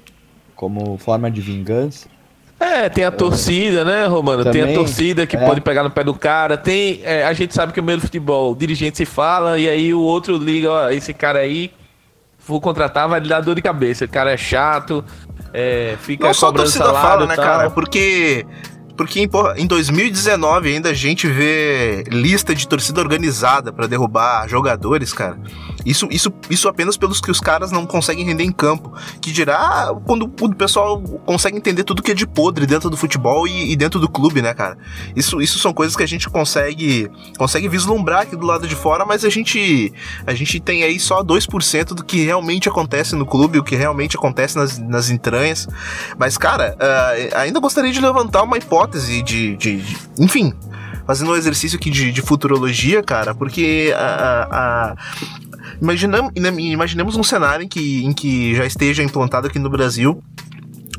[0.54, 2.10] como forma de vingança.
[2.60, 4.44] É, tem a torcida, né, Romano?
[4.44, 5.46] Também, tem a torcida que é.
[5.46, 6.58] pode pegar no pé do cara.
[6.58, 9.66] Tem, é, a gente sabe que o meio do futebol, o dirigente se fala e
[9.66, 11.72] aí o outro liga, ó, esse cara aí,
[12.46, 14.04] vou contratar, vai lhe dar dor de cabeça.
[14.04, 15.02] O cara é chato,
[15.54, 17.70] é, fica Não só a torcida fala, né, cara?
[17.70, 18.44] Porque
[19.00, 25.40] porque em 2019 ainda a gente vê lista de torcida organizada para derrubar jogadores, cara.
[25.86, 28.92] Isso, isso, isso apenas pelos que os caras não conseguem render em campo.
[29.18, 33.48] Que dirá quando o pessoal consegue entender tudo que é de podre dentro do futebol
[33.48, 34.76] e, e, dentro do clube, né, cara?
[35.16, 39.06] Isso, isso são coisas que a gente consegue consegue vislumbrar aqui do lado de fora,
[39.06, 39.94] mas a gente
[40.26, 44.14] a gente tem aí só 2% do que realmente acontece no clube, o que realmente
[44.14, 45.66] acontece nas, nas entranhas.
[46.18, 50.52] Mas, cara, uh, ainda gostaria de levantar uma hipótese hipótese de, de, de enfim,
[51.06, 54.96] fazendo um exercício aqui de, de futurologia, cara, porque a, a,
[55.80, 60.22] imaginemos um cenário em que, em que já esteja implantado aqui no Brasil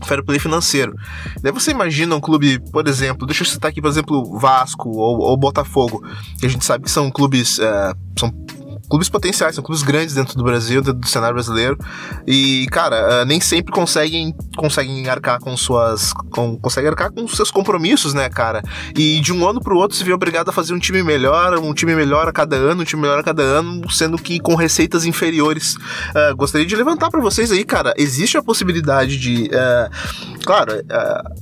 [0.03, 0.95] fair play financeiro.
[1.43, 5.19] Daí você imagina um clube, por exemplo, deixa eu citar aqui, por exemplo, Vasco ou,
[5.19, 6.03] ou Botafogo,
[6.39, 8.33] que a gente sabe que são clubes, uh, são
[8.91, 11.77] clubes potenciais, são clubes grandes dentro do Brasil, dentro do cenário brasileiro.
[12.27, 16.11] E, cara, uh, nem sempre conseguem, conseguem arcar com suas.
[16.29, 18.61] Com, conseguem arcar com seus compromissos, né, cara?
[18.93, 21.73] E de um ano pro outro se vê obrigado a fazer um time melhor, um
[21.73, 25.05] time melhor a cada ano, um time melhor a cada ano, sendo que com receitas
[25.05, 25.75] inferiores.
[25.75, 27.93] Uh, gostaria de levantar para vocês aí, cara.
[27.97, 29.45] Existe a possibilidade de.
[29.45, 30.73] Uh, claro,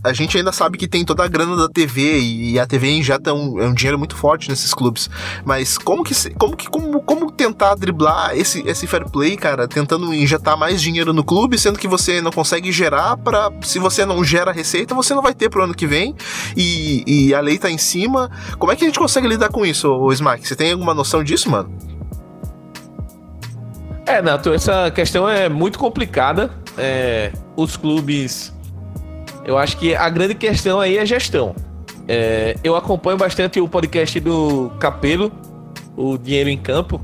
[0.03, 3.33] a gente ainda sabe que tem toda a grana da TV e a TV injeta
[3.33, 5.09] um, é um dinheiro muito forte nesses clubes.
[5.43, 6.13] Mas como que.
[6.35, 6.69] Como que.
[6.69, 11.57] Como, como tentar driblar esse, esse fair play, cara, tentando injetar mais dinheiro no clube,
[11.57, 15.33] sendo que você não consegue gerar para se você não gera receita, você não vai
[15.33, 16.13] ter pro ano que vem
[16.57, 18.29] e, e a lei tá em cima.
[18.57, 20.45] Como é que a gente consegue lidar com isso, o Smack?
[20.45, 21.73] Você tem alguma noção disso, mano?
[24.05, 26.51] É, Nato, essa questão é muito complicada.
[26.77, 28.53] É, os clubes.
[29.45, 31.55] Eu acho que a grande questão aí é gestão.
[32.05, 35.31] É, eu acompanho bastante o podcast do Capelo,
[35.95, 37.01] o Dinheiro em Campo,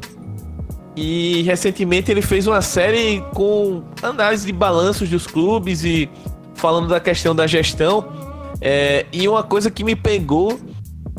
[0.95, 6.09] e recentemente ele fez uma série com análise de balanços dos clubes e
[6.53, 8.05] falando da questão da gestão.
[8.61, 10.57] É, e uma coisa que me pegou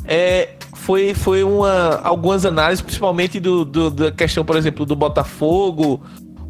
[0.06, 6.00] é, foi, foi uma, algumas análises, principalmente do, do, da questão, por exemplo, do Botafogo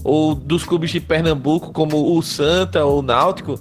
[0.05, 3.59] ou dos clubes de Pernambuco, como o Santa ou o Náutico.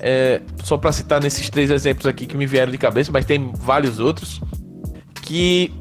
[0.00, 3.52] É, só para citar nesses três exemplos aqui que me vieram de cabeça, mas tem
[3.54, 4.40] vários outros.
[5.22, 5.72] Que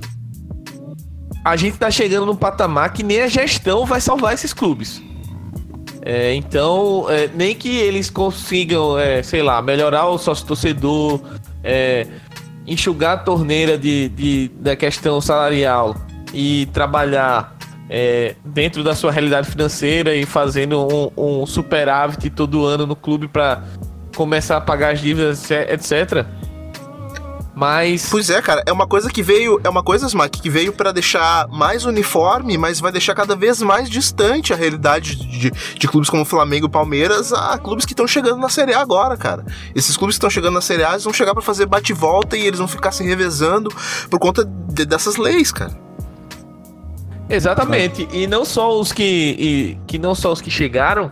[1.45, 4.99] a gente tá chegando num patamar que nem a gestão vai salvar esses clubes.
[6.01, 11.21] É, então, é, nem que eles consigam, é, sei lá, melhorar o sócio torcedor,
[11.63, 12.08] é,
[12.65, 15.95] enxugar a torneira de, de, da questão salarial
[16.34, 17.55] e trabalhar
[17.91, 23.27] é, dentro da sua realidade financeira e fazendo um, um superávit todo ano no clube
[23.27, 23.63] para
[24.15, 26.25] começar a pagar as dívidas, etc.
[27.56, 28.10] Mas.
[28.10, 29.62] Pois é, cara, é uma coisa que veio.
[29.63, 33.62] É uma coisa, Smack, que veio para deixar mais uniforme, mas vai deixar cada vez
[33.62, 38.08] mais distante a realidade de, de clubes como Flamengo e Palmeiras a clubes que estão
[38.08, 39.46] chegando na Série A agora, cara.
[39.74, 42.46] Esses clubes que estão chegando na Série A, eles vão chegar para fazer bate-volta e
[42.46, 43.74] eles vão ficar se revezando
[44.10, 45.86] por conta de, dessas leis, cara.
[47.30, 48.08] Exatamente.
[48.12, 49.04] E não só os que.
[49.04, 51.12] E, que não só os que chegaram,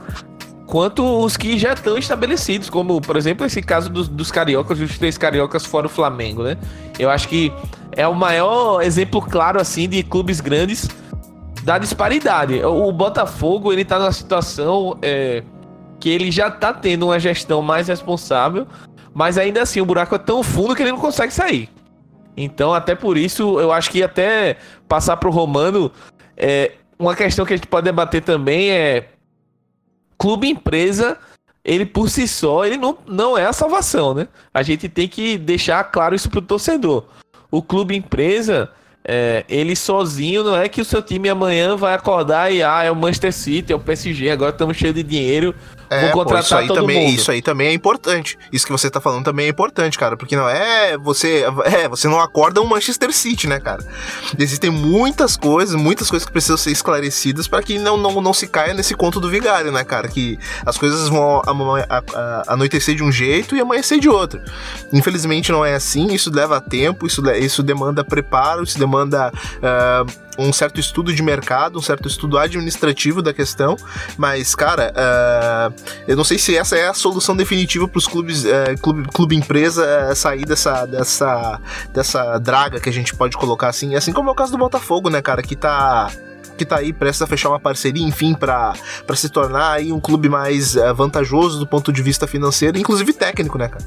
[0.66, 4.98] quanto os que já estão estabelecidos, como, por exemplo, esse caso dos, dos cariocas, os
[4.98, 6.58] três cariocas fora o Flamengo, né?
[6.98, 7.52] Eu acho que
[7.92, 10.88] é o maior exemplo claro, assim, de clubes grandes
[11.64, 12.64] da disparidade.
[12.64, 15.44] O, Botafogo, ele tá numa situação é,
[16.00, 18.68] que ele já tá tendo uma gestão mais responsável,
[19.14, 21.70] mas ainda assim o buraco é tão fundo que ele não consegue sair.
[22.36, 25.92] Então, até por isso, eu acho que até passar pro Romano,
[26.36, 29.13] é, uma questão que a gente pode debater também é
[30.18, 31.18] clube empresa,
[31.64, 34.28] ele por si só, ele não, não é a salvação, né?
[34.54, 37.06] A gente tem que deixar claro isso pro torcedor.
[37.50, 38.70] O clube empresa,
[39.06, 42.92] é, ele sozinho não é que o seu time amanhã vai acordar e ah, é
[42.92, 45.56] o Manchester City, é o PSG, agora estamos cheios de dinheiro,
[45.94, 47.16] é, vou contratar pô, isso aí todo também, mundo.
[47.16, 48.38] Isso aí também é importante.
[48.52, 52.08] Isso que você tá falando também é importante, cara, porque não é você, é, você
[52.08, 53.86] não acorda um Manchester City, né, cara?
[54.38, 58.48] Existem muitas coisas, muitas coisas que precisam ser esclarecidas para que não, não, não se
[58.48, 60.08] caia nesse conto do vigário, né, cara?
[60.08, 61.42] Que as coisas vão
[62.48, 64.40] anoitecer de um jeito e amanhecer de outro.
[64.92, 70.33] Infelizmente não é assim, isso leva tempo, isso, isso demanda preparo, isso demanda demanda uh,
[70.38, 73.76] um certo estudo de mercado, um certo estudo administrativo da questão,
[74.18, 75.74] mas, cara, uh,
[76.08, 79.36] eu não sei se essa é a solução definitiva para os clubes, uh, clube, clube
[79.36, 81.60] empresa uh, sair dessa, dessa,
[81.94, 85.10] dessa draga que a gente pode colocar assim, assim como é o caso do Botafogo,
[85.10, 86.12] né, cara, que tá
[86.56, 88.76] que tá aí prestes a fechar uma parceria, enfim, para
[89.16, 93.68] se tornar aí um clube mais vantajoso do ponto de vista financeiro, inclusive técnico, né,
[93.68, 93.84] cara?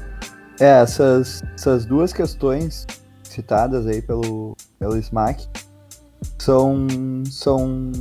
[0.59, 2.85] É, essas, essas duas questões
[3.23, 5.47] citadas aí pelo, pelo SMAC
[6.37, 6.87] são,
[7.29, 7.91] são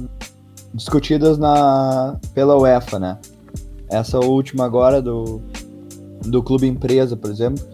[0.75, 3.19] discutidas na, pela UEFA, né?
[3.89, 5.41] Essa última agora do,
[6.23, 7.65] do clube empresa, por exemplo,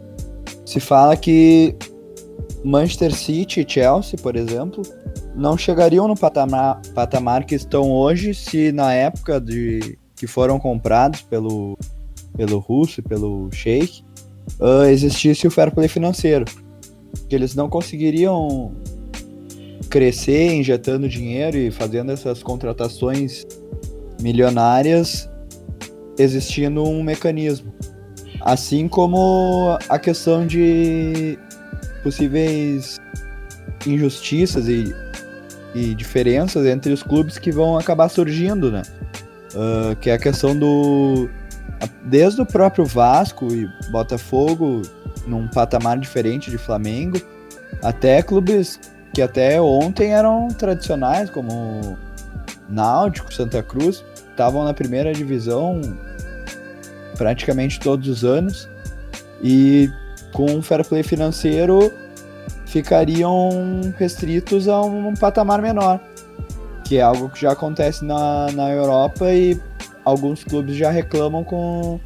[0.65, 1.77] se fala que
[2.65, 4.83] Manchester City e Chelsea, por exemplo,
[5.35, 11.23] não chegariam no patamar, patamar que estão hoje se na época de que foram comprados
[11.23, 11.77] pelo,
[12.37, 14.05] pelo russo e pelo Sheikh
[14.61, 16.45] uh, existisse o fair play financeiro.
[17.29, 18.73] Que eles não conseguiriam
[19.93, 23.47] crescer injetando dinheiro e fazendo essas contratações
[24.23, 25.29] milionárias
[26.19, 27.71] existindo um mecanismo.
[28.41, 31.39] Assim como a questão de
[32.03, 32.99] possíveis
[33.87, 34.95] injustiças e,
[35.75, 38.83] e diferenças entre os clubes que vão acabar surgindo, né?
[39.55, 41.29] Uh, que é a questão do.
[42.07, 44.81] Desde o próprio Vasco e Botafogo,
[45.27, 47.21] num patamar diferente de Flamengo,
[47.83, 48.81] até clubes
[49.13, 51.99] que até ontem eram tradicionais, como
[52.69, 55.81] Náutico, Santa Cruz, estavam na primeira divisão
[57.17, 58.69] praticamente todos os anos.
[59.43, 59.91] E
[60.33, 61.93] com um fair play financeiro
[62.65, 66.01] ficariam restritos a um patamar menor,
[66.85, 69.61] que é algo que já acontece na, na Europa e
[70.05, 72.01] alguns clubes já reclamam com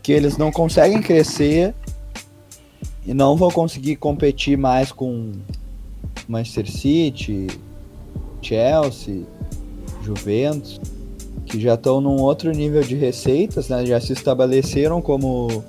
[0.00, 1.74] que eles não conseguem crescer
[3.04, 5.32] e não vão conseguir competir mais com
[6.28, 7.46] Manchester City,
[8.40, 9.22] Chelsea,
[10.02, 10.80] Juventus,
[11.46, 13.84] que já estão num outro nível de receitas, né?
[13.86, 15.64] já se estabeleceram como.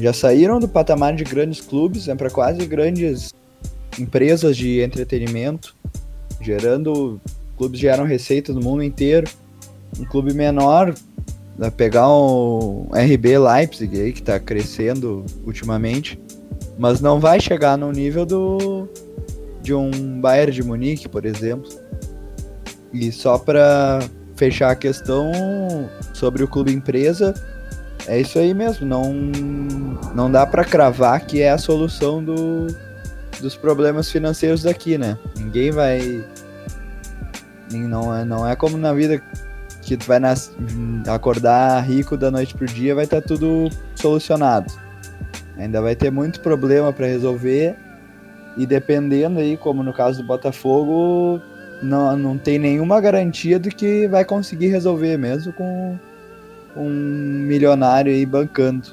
[0.00, 3.32] Já saíram do patamar de grandes clubes né, para quase grandes
[3.98, 5.74] empresas de entretenimento,
[6.40, 7.20] gerando.
[7.56, 9.30] Clubes geram receita no mundo inteiro.
[9.96, 10.92] Um clube menor,
[11.56, 16.18] né, pegar um RB Leipzig aí, que está crescendo ultimamente,
[16.76, 18.88] mas não vai chegar no nível do,
[19.64, 21.68] de um Bayern de Munique, por exemplo.
[22.92, 24.00] E só para
[24.36, 25.32] fechar a questão
[26.12, 27.34] sobre o clube empresa,
[28.06, 29.12] é isso aí mesmo, não
[30.14, 32.66] não dá para cravar que é a solução do,
[33.40, 35.18] dos problemas financeiros daqui, né?
[35.36, 36.24] Ninguém vai
[37.72, 39.20] não é, não é como na vida
[39.82, 40.52] que tu vai nas,
[41.08, 44.72] acordar rico da noite pro dia, vai estar tá tudo solucionado.
[45.56, 47.76] Ainda vai ter muito problema para resolver
[48.56, 51.40] e dependendo aí, como no caso do Botafogo,
[51.82, 55.98] não, não tem nenhuma garantia de que vai conseguir resolver, mesmo com
[56.76, 58.88] um milionário aí bancando.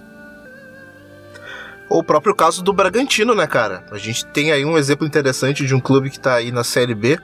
[1.94, 3.86] O próprio caso do Bragantino, né, cara?
[3.92, 6.96] A gente tem aí um exemplo interessante de um clube que tá aí na Série
[6.96, 7.20] B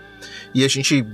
[0.53, 1.05] e a gente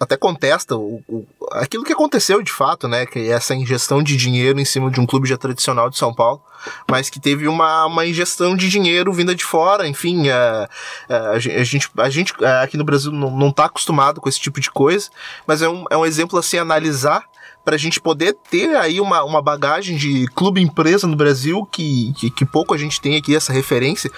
[0.00, 3.04] até contesta o, o, aquilo que aconteceu de fato, né?
[3.06, 6.14] Que é essa ingestão de dinheiro em cima de um clube já tradicional de São
[6.14, 6.40] Paulo,
[6.88, 10.68] mas que teve uma, uma ingestão de dinheiro vinda de fora, enfim, a,
[11.08, 14.60] a, a gente, a gente aqui no Brasil não, não tá acostumado com esse tipo
[14.60, 15.10] de coisa,
[15.48, 17.24] mas é um, é um exemplo assim, analisar
[17.64, 22.12] para a gente poder ter aí uma, uma bagagem de clube empresa no Brasil que,
[22.14, 24.10] que, que pouco a gente tem aqui essa referência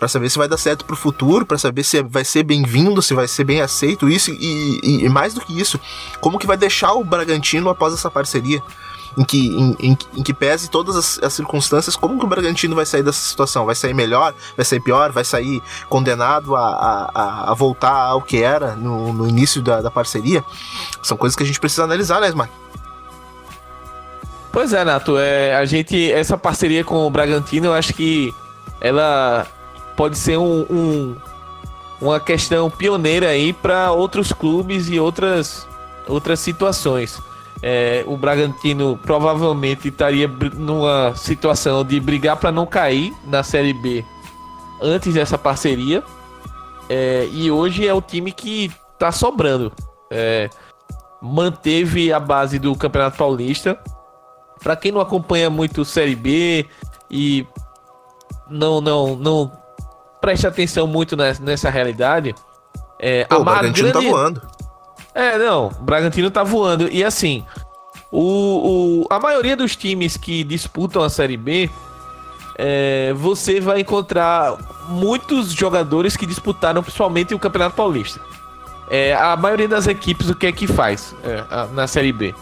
[0.00, 3.12] para saber se vai dar certo pro futuro, para saber se vai ser bem-vindo, se
[3.12, 5.78] vai ser bem aceito isso e, e, e, mais do que isso,
[6.22, 8.62] como que vai deixar o Bragantino após essa parceria.
[9.18, 12.76] Em que, em, em, em que pese todas as, as, circunstâncias, como que o Bragantino
[12.76, 13.66] vai sair dessa situação?
[13.66, 14.32] Vai sair melhor?
[14.56, 15.10] Vai sair pior?
[15.10, 19.90] Vai sair condenado a, a, a voltar ao que era no, no início da, da,
[19.90, 20.44] parceria?
[21.02, 22.52] São coisas que a gente precisa analisar, né, Smack?
[24.52, 25.18] Pois é, Nato.
[25.18, 28.34] É, a gente, essa parceria com o Bragantino, eu acho que
[28.80, 29.46] ela
[29.96, 31.16] pode ser um, um
[32.00, 35.68] uma questão pioneira aí para outros clubes e outras,
[36.08, 37.20] outras situações.
[37.62, 44.04] É, o Bragantino provavelmente estaria numa situação de brigar para não cair na Série B
[44.80, 46.02] antes dessa parceria.
[46.88, 49.70] É, e hoje é o time que está sobrando.
[50.10, 50.48] É,
[51.20, 53.78] manteve a base do Campeonato Paulista.
[54.62, 56.66] Para quem não acompanha muito Série B
[57.10, 57.46] e
[58.48, 59.52] não não não
[60.20, 62.34] preste atenção muito nessa, nessa realidade.
[62.98, 64.06] É, Pô, a o Bragantino tá grande...
[64.06, 64.42] tá voando.
[65.14, 66.88] É, não, o Bragantino tá voando.
[66.90, 67.44] E assim,
[68.12, 71.70] o, o, a maioria dos times que disputam a Série B
[72.58, 74.56] é, você vai encontrar
[74.88, 78.20] muitos jogadores que disputaram principalmente o Campeonato Paulista.
[78.90, 82.34] É, a maioria das equipes, o que é que faz é, a, na Série B?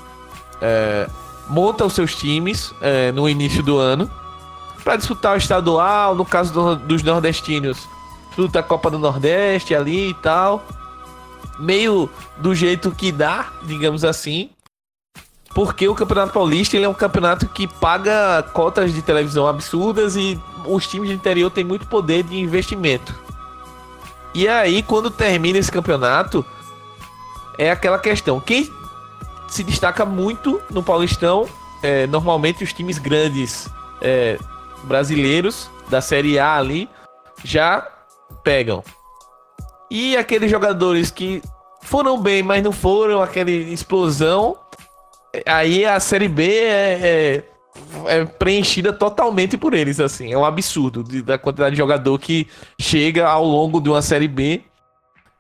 [1.49, 4.11] Monta os seus times é, no início do ano
[4.89, 7.87] para disputar o estadual, no caso do, dos nordestinos,
[8.29, 10.65] disputa a Copa do Nordeste ali e tal.
[11.59, 14.49] Meio do jeito que dá, digamos assim.
[15.55, 20.41] Porque o Campeonato Paulista ele é um campeonato que paga cotas de televisão absurdas e
[20.65, 23.15] os times de interior têm muito poder de investimento.
[24.33, 26.45] E aí, quando termina esse campeonato,
[27.59, 28.73] é aquela questão: quem
[29.49, 31.49] se destaca muito no Paulistão,
[31.83, 33.69] é, normalmente os times grandes
[34.01, 34.39] é,
[34.85, 36.89] brasileiros da Série A ali
[37.45, 37.87] já
[38.43, 38.83] pegam.
[39.91, 41.43] E aqueles jogadores que
[41.83, 44.57] foram bem, mas não foram, aquela explosão,
[45.47, 47.45] aí a Série B é,
[48.07, 50.33] é, é, preenchida totalmente por eles, assim.
[50.33, 52.47] É um absurdo da quantidade de jogador que
[52.79, 54.63] chega ao longo de uma Série B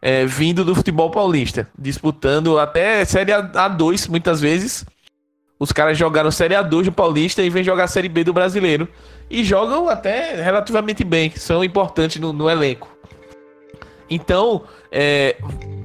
[0.01, 4.85] é, vindo do futebol paulista, disputando até Série A2 muitas vezes.
[5.59, 8.89] Os caras jogaram Série A2 do Paulista e vêm jogar Série B do Brasileiro.
[9.29, 12.89] E jogam até relativamente bem, são importantes no, no elenco.
[14.09, 15.37] Então, é,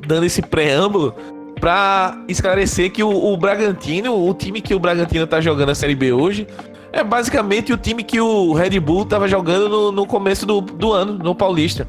[0.06, 1.14] dando esse preâmbulo,
[1.60, 5.96] para esclarecer que o, o, Bragantino, o time que o Bragantino tá jogando a Série
[5.96, 6.48] B hoje,
[6.92, 10.92] é basicamente o time que o Red Bull tava jogando no, no começo do, do
[10.92, 11.88] ano, no Paulista.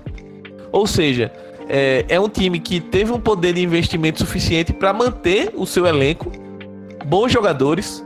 [0.72, 1.30] Ou seja,
[1.68, 5.86] é, é um time que teve um poder de investimento suficiente para manter o seu
[5.86, 6.30] elenco,
[7.04, 8.04] bons jogadores,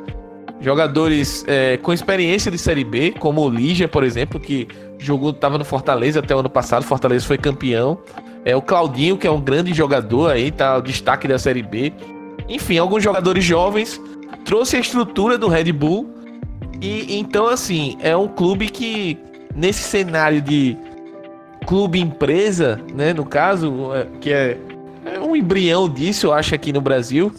[0.60, 5.58] jogadores é, com experiência de Série B, como o Lígia, por exemplo, que jogou, estava
[5.58, 7.98] no Fortaleza até o ano passado, Fortaleza foi campeão.
[8.44, 11.92] É o Claudinho, que é um grande jogador aí, tá o destaque da Série B.
[12.48, 14.00] Enfim, alguns jogadores jovens
[14.44, 16.08] trouxe a estrutura do Red Bull.
[16.80, 19.18] E então assim, é um clube que
[19.54, 20.76] nesse cenário de
[21.68, 24.56] clube empresa, né, no caso, é, que é,
[25.04, 27.30] é um embrião disso, eu acho aqui no Brasil.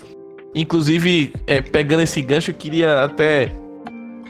[0.54, 3.52] Inclusive, é, pegando esse gancho, eu queria até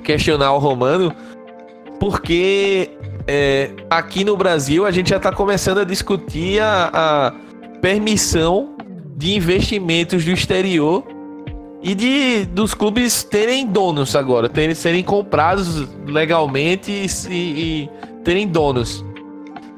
[0.02, 1.14] questionar o Romano,
[2.00, 2.92] porque
[3.28, 7.34] é, aqui no Brasil a gente já está começando a discutir a, a,
[7.82, 8.76] permissão
[9.18, 11.04] de investimentos do exterior
[11.84, 16.90] e de dos clubes terem donos agora, terem, serem comprados legalmente
[17.30, 17.90] e, e
[18.24, 19.04] terem donos.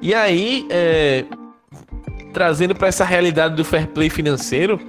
[0.02, 1.26] E aí, é,
[2.34, 4.80] trazendo para essa realidade do fair play financeiro,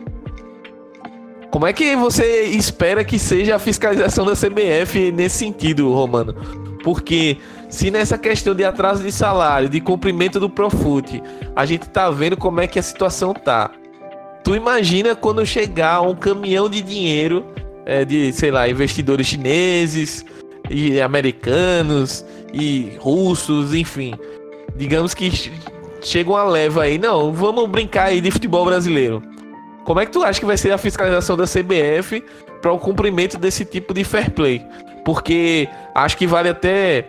[1.50, 6.34] como é que você espera que seja a fiscalização da CBF nesse sentido, Romano?
[6.82, 7.36] Porque
[7.68, 11.22] se nessa questão de atraso de salário, de cumprimento do Profut,
[11.54, 13.70] a gente tá vendo como é que a situação tá.
[14.42, 17.44] Tu imagina quando chegar um caminhão de dinheiro
[17.84, 20.24] é, de, sei lá, investidores chineses
[20.70, 24.14] e americanos e russos, enfim.
[24.76, 25.30] Digamos que
[26.02, 29.22] chega uma leva aí, não, vamos brincar aí de futebol brasileiro.
[29.84, 32.22] Como é que tu acha que vai ser a fiscalização da CBF
[32.60, 34.64] para o cumprimento desse tipo de fair play?
[35.04, 37.06] Porque acho que vale até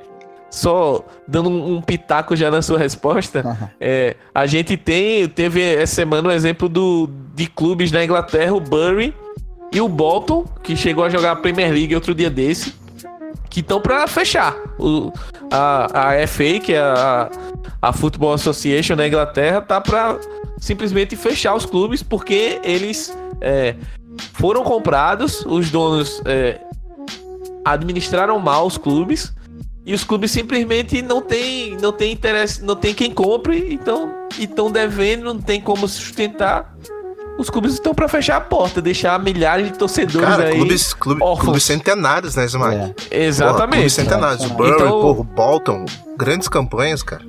[0.50, 6.30] só dando um, pitaco já na sua resposta, é, a gente tem, teve essa semana
[6.30, 9.16] um exemplo do, de clubes na Inglaterra, o Bury
[9.72, 12.76] e o Bolton, que chegou a jogar a Premier League outro dia desse,
[13.50, 14.56] que estão para fechar.
[14.80, 15.12] O,
[15.52, 17.30] a, a FA, que é a,
[17.82, 20.20] a Football Association da Inglaterra, tá para
[20.60, 23.76] simplesmente fechar os clubes porque eles é,
[24.34, 26.60] foram comprados, os donos é,
[27.66, 29.34] administraram mal os clubes
[29.86, 34.72] e os clubes simplesmente não tem, não tem interesse, não tem quem compre, então estão
[34.72, 36.74] devendo, não tem como sustentar.
[37.38, 40.56] Os clubes estão para fechar a porta, deixar milhares de torcedores Cara, aí.
[40.56, 42.74] Clubes, clube, clubes centenários, né, Zumar?
[42.74, 43.26] É.
[43.26, 43.78] Exatamente.
[43.78, 44.44] Clubes centenários.
[44.44, 44.48] É.
[44.48, 45.86] O Burry, então, porra, o Bolton,
[46.18, 47.24] grandes campanhas, cara.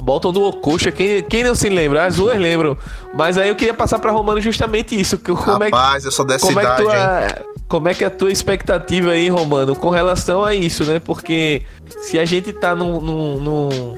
[0.00, 2.04] Bolton do Ocoxa, quem, quem não se lembra?
[2.04, 2.78] As duas lembram.
[3.12, 5.18] Mas aí eu queria passar para Romano justamente isso.
[5.18, 8.10] Como Rapaz, é, eu sou dessa como idade, é tua, Como é que é a
[8.10, 11.00] tua expectativa aí, Romano, com relação a isso, né?
[11.00, 11.62] Porque
[12.02, 13.96] se a gente tá num, num, num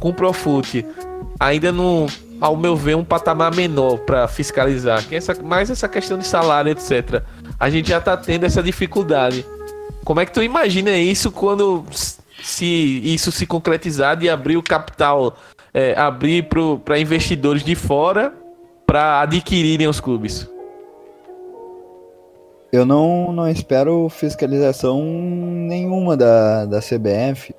[0.00, 0.84] com o Profut
[1.38, 2.06] ainda não,
[2.40, 6.26] ao meu ver, um patamar menor para fiscalizar, que é essa, mais essa questão de
[6.26, 7.22] salário, etc.
[7.58, 9.44] A gente já tá tendo essa dificuldade.
[10.04, 11.84] Como é que tu imagina isso quando
[12.42, 15.36] se isso se concretizar de abrir o capital,
[15.72, 16.48] é, abrir
[16.84, 18.34] para investidores de fora
[18.86, 20.48] para adquirirem os clubes?
[22.70, 27.54] Eu não, não espero fiscalização nenhuma da, da CBF.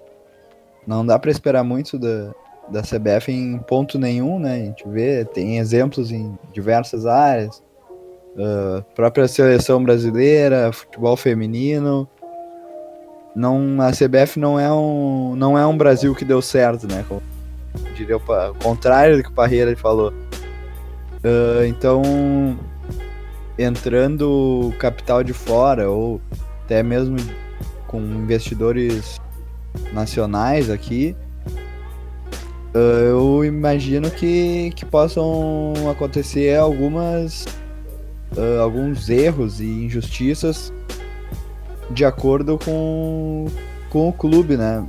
[0.85, 2.33] Não dá para esperar muito da,
[2.69, 4.55] da CBF em ponto nenhum, né?
[4.55, 7.63] A gente vê, tem exemplos em diversas áreas.
[8.35, 12.09] Uh, própria seleção brasileira, futebol feminino,
[13.35, 17.03] não, a CBF não é um, não é um Brasil que deu certo, né?
[17.07, 17.21] Como
[17.93, 18.21] diria o,
[18.63, 20.13] contrário do que o Parreira falou.
[21.23, 22.01] Uh, então,
[23.59, 26.21] entrando capital de fora ou
[26.63, 27.17] até mesmo
[27.87, 29.19] com investidores
[29.91, 31.15] nacionais aqui,
[32.77, 37.45] eu imagino que, que possam acontecer algumas
[38.35, 40.73] uh, alguns erros e injustiças
[41.89, 43.45] de acordo com,
[43.89, 44.85] com o clube, né?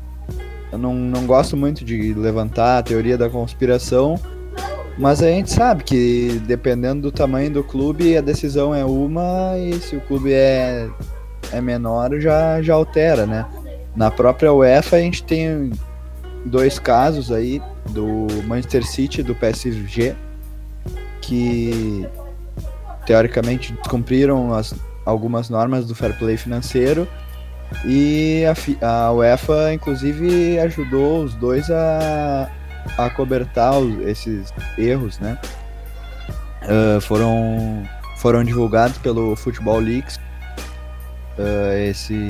[0.73, 4.19] Eu não, não gosto muito de levantar a teoria da conspiração,
[4.99, 9.75] mas a gente sabe que dependendo do tamanho do clube, a decisão é uma e
[9.75, 10.89] se o clube é,
[11.53, 13.47] é menor, já, já altera, né?
[13.95, 15.71] Na própria UEFA a gente tem
[16.47, 20.15] dois casos aí do Manchester City e do PSG
[21.21, 22.07] que
[23.05, 24.75] teoricamente descumpriram as,
[25.05, 27.07] algumas normas do fair play financeiro
[27.85, 28.45] e
[28.81, 32.51] a, a UEFA inclusive ajudou os dois a,
[32.97, 35.39] a cobertar os, esses erros, né?
[36.63, 37.85] Uh, foram
[38.17, 40.17] foram divulgados pelo Football Leaks,
[41.39, 42.29] uh, esse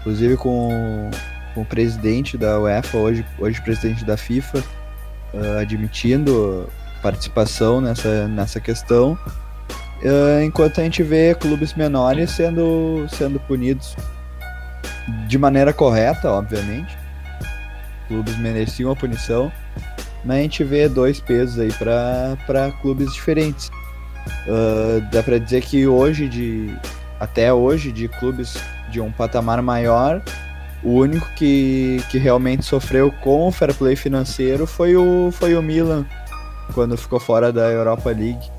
[0.00, 1.10] inclusive com,
[1.58, 4.58] com, o presidente da UEFA hoje hoje presidente da FIFA
[5.34, 6.68] uh, admitindo
[7.02, 9.18] participação nessa nessa questão
[10.02, 13.96] Uh, enquanto a gente vê clubes menores sendo, sendo punidos
[15.26, 16.96] de maneira correta, obviamente.
[18.06, 19.52] Clubes mereciam a punição,
[20.24, 23.70] mas a gente vê dois pesos aí para clubes diferentes.
[24.46, 26.78] Uh, dá para dizer que hoje, de,
[27.18, 28.56] até hoje, de clubes
[28.90, 30.22] de um patamar maior,
[30.82, 35.62] o único que, que realmente sofreu com o fair play financeiro foi o, foi o
[35.62, 36.06] Milan,
[36.72, 38.50] quando ficou fora da Europa League.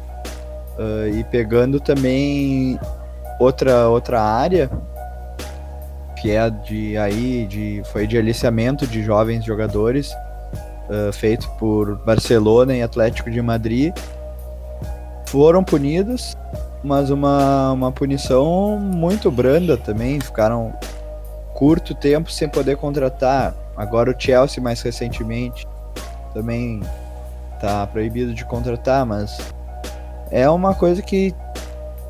[0.78, 2.80] Uh, e pegando também
[3.40, 4.70] outra, outra área,
[6.22, 10.12] que é de aí, de, foi de aliciamento de jovens jogadores,
[10.90, 13.94] uh, feito por Barcelona e Atlético de Madrid,
[15.26, 16.36] foram punidos,
[16.84, 20.74] mas uma, uma punição muito branda também, ficaram
[21.60, 23.54] curto tempo sem poder contratar.
[23.76, 25.68] Agora o Chelsea mais recentemente
[26.34, 26.80] também
[27.60, 29.38] tá proibido de contratar, mas
[30.32, 31.36] é uma coisa que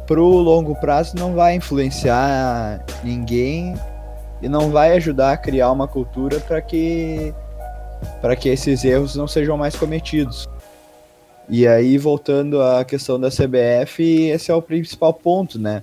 [0.05, 3.73] pro longo prazo não vai influenciar ninguém
[4.39, 7.33] e não vai ajudar a criar uma cultura para que
[8.21, 10.47] para que esses erros não sejam mais cometidos.
[11.49, 15.81] E aí voltando à questão da CBF, esse é o principal ponto, né?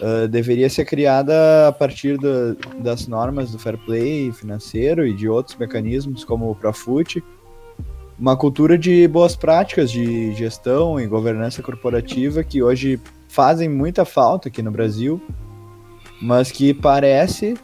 [0.00, 5.28] Uh, deveria ser criada a partir do, das normas do fair play financeiro e de
[5.28, 7.22] outros mecanismos como o Profut,
[8.18, 14.48] uma cultura de boas práticas de gestão e governança corporativa que hoje fazem muita falta
[14.48, 15.20] aqui no Brasil,
[16.20, 17.54] mas que parece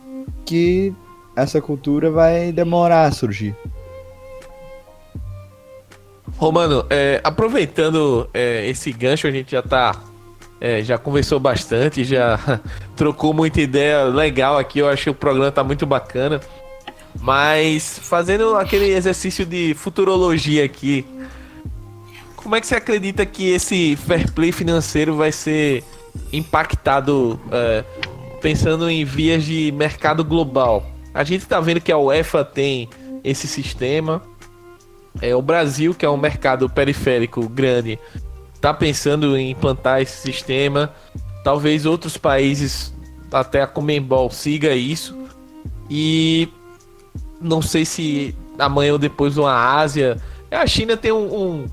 [0.45, 0.93] que
[1.37, 3.57] essa cultura vai demorar a surgir.
[6.37, 10.10] Romano, é, aproveitando é, esse gancho, a gente já tá.
[10.61, 12.39] É, já conversou bastante, já
[12.95, 14.79] trocou muita ideia legal aqui.
[14.79, 16.41] Eu acho que o programa tá muito bacana.
[17.19, 21.05] Mas fazendo aquele exercício de futurologia aqui,
[22.37, 25.83] como é que você acredita que esse fair play financeiro vai ser
[26.33, 27.85] impactado é,
[28.41, 30.87] pensando em vias de mercado global?
[31.13, 32.89] A gente está vendo que a UEFA tem
[33.25, 34.23] esse sistema.
[35.21, 37.99] É, o Brasil, que é um mercado periférico grande,
[38.61, 40.93] está pensando em implantar esse sistema.
[41.43, 42.93] Talvez outros países,
[43.33, 45.17] até a Comembol, siga isso.
[45.89, 46.47] E
[47.41, 50.19] não sei se amanhã ou depois uma Ásia.
[50.51, 51.67] A China tem um, um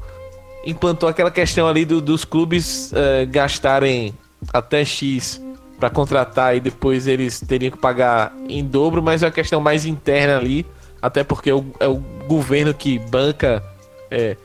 [0.66, 4.14] implantou aquela questão ali do, dos clubes uh, gastarem
[4.54, 5.42] até X
[5.78, 9.86] para contratar e depois eles teriam que pagar em dobro, mas é uma questão mais
[9.86, 10.66] interna ali,
[11.02, 13.64] até porque é o, é o governo que banca,
[14.10, 14.36] é,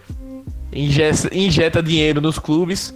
[0.72, 2.94] injeta, injeta dinheiro nos clubes.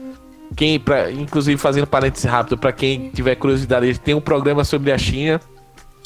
[0.57, 4.93] Quem, pra, inclusive fazendo parênteses rápido, para quem tiver curiosidade, ele tem um programa sobre
[4.93, 5.41] a China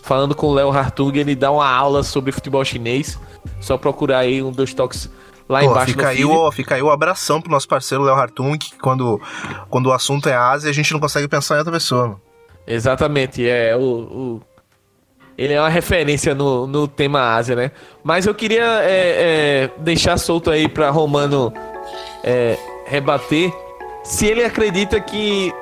[0.03, 3.19] falando com o Léo Hartug, ele dá uma aula sobre futebol chinês.
[3.61, 5.11] Só procurar aí um dos toques
[5.49, 8.77] lá embaixo fica aí, o, fica aí o abração pro nosso parceiro Léo Hartung, que
[8.79, 9.21] quando,
[9.69, 12.21] quando o assunto é Ásia, a gente não consegue pensar em outra pessoa.
[12.67, 14.43] Exatamente, é o, o,
[15.37, 17.71] ele é uma referência no, no tema Ásia, né?
[18.03, 21.53] Mas eu queria é, é, deixar solto aí para Romano
[22.23, 22.57] é,
[22.87, 23.53] rebater
[24.03, 25.53] se ele acredita que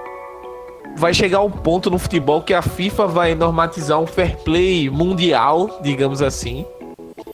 [0.97, 5.79] vai chegar um ponto no futebol que a FIFA vai normatizar um fair play mundial,
[5.83, 6.66] digamos assim.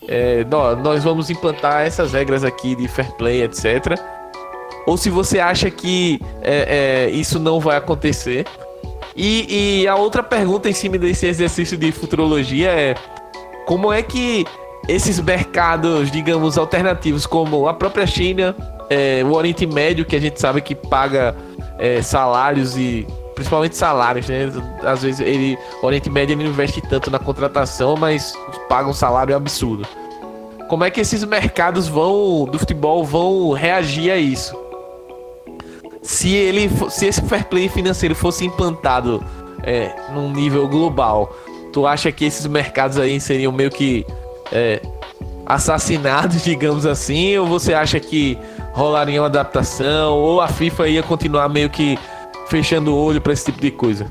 [0.06, 0.44] É,
[0.82, 3.98] nós vamos implantar essas regras aqui de fair play, etc.
[4.86, 8.44] Ou se você acha que é, é, isso não vai acontecer.
[9.16, 12.94] E, e a outra pergunta em cima desse exercício de futurologia é
[13.66, 14.44] como é que
[14.88, 18.54] esses mercados, digamos, alternativos, como a própria China,
[18.90, 21.34] é, o Oriente Médio, que a gente sabe que paga
[21.78, 24.50] é, salários e principalmente salários, né?
[24.82, 28.34] Às vezes ele, o Oriente Médio ele não investe tanto na contratação, mas
[28.68, 29.86] paga um salário absurdo.
[30.68, 34.56] Como é que esses mercados vão do futebol vão reagir a isso?
[36.04, 39.24] Se ele, se esse fair play financeiro fosse implantado
[39.62, 41.34] é, num nível global,
[41.72, 44.06] tu acha que esses mercados aí seriam meio que
[44.52, 44.82] é,
[45.46, 48.38] assassinados, digamos assim, ou você acha que
[48.74, 51.98] rolaria uma adaptação, ou a FIFA ia continuar meio que
[52.48, 54.06] fechando o olho para esse tipo de coisa?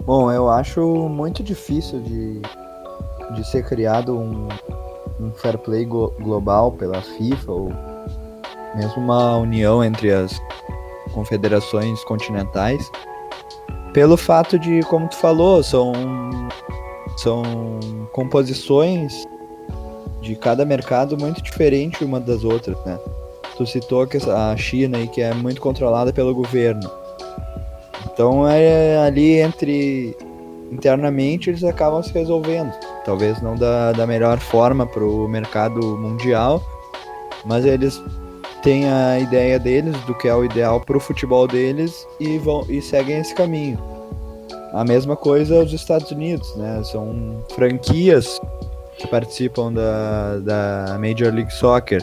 [0.00, 2.40] Bom, eu acho muito difícil de,
[3.34, 4.48] de ser criado um,
[5.22, 7.72] um fair play global pela FIFA ou
[8.74, 10.40] mesmo uma união entre as
[11.12, 12.90] confederações continentais
[13.92, 15.92] pelo fato de, como tu falou, são
[17.16, 17.42] são
[18.12, 19.26] composições
[20.20, 22.98] de cada mercado muito diferente uma das outras, né?
[23.56, 26.90] Tu citou que a China aí que é muito controlada pelo governo.
[28.06, 30.16] Então é ali entre
[30.72, 32.72] internamente eles acabam se resolvendo.
[33.04, 36.62] Talvez não da, da melhor forma para o mercado mundial,
[37.44, 38.02] mas eles
[38.62, 42.64] têm a ideia deles do que é o ideal para o futebol deles e vão
[42.68, 43.78] e seguem esse caminho.
[44.72, 46.82] A mesma coisa os Estados Unidos, né?
[46.84, 48.40] São franquias
[48.96, 52.02] que participam da, da Major League Soccer.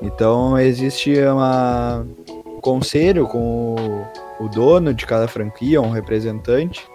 [0.00, 2.06] Então existe uma,
[2.46, 3.74] um conselho com
[4.40, 6.88] o, o dono de cada franquia, um representante,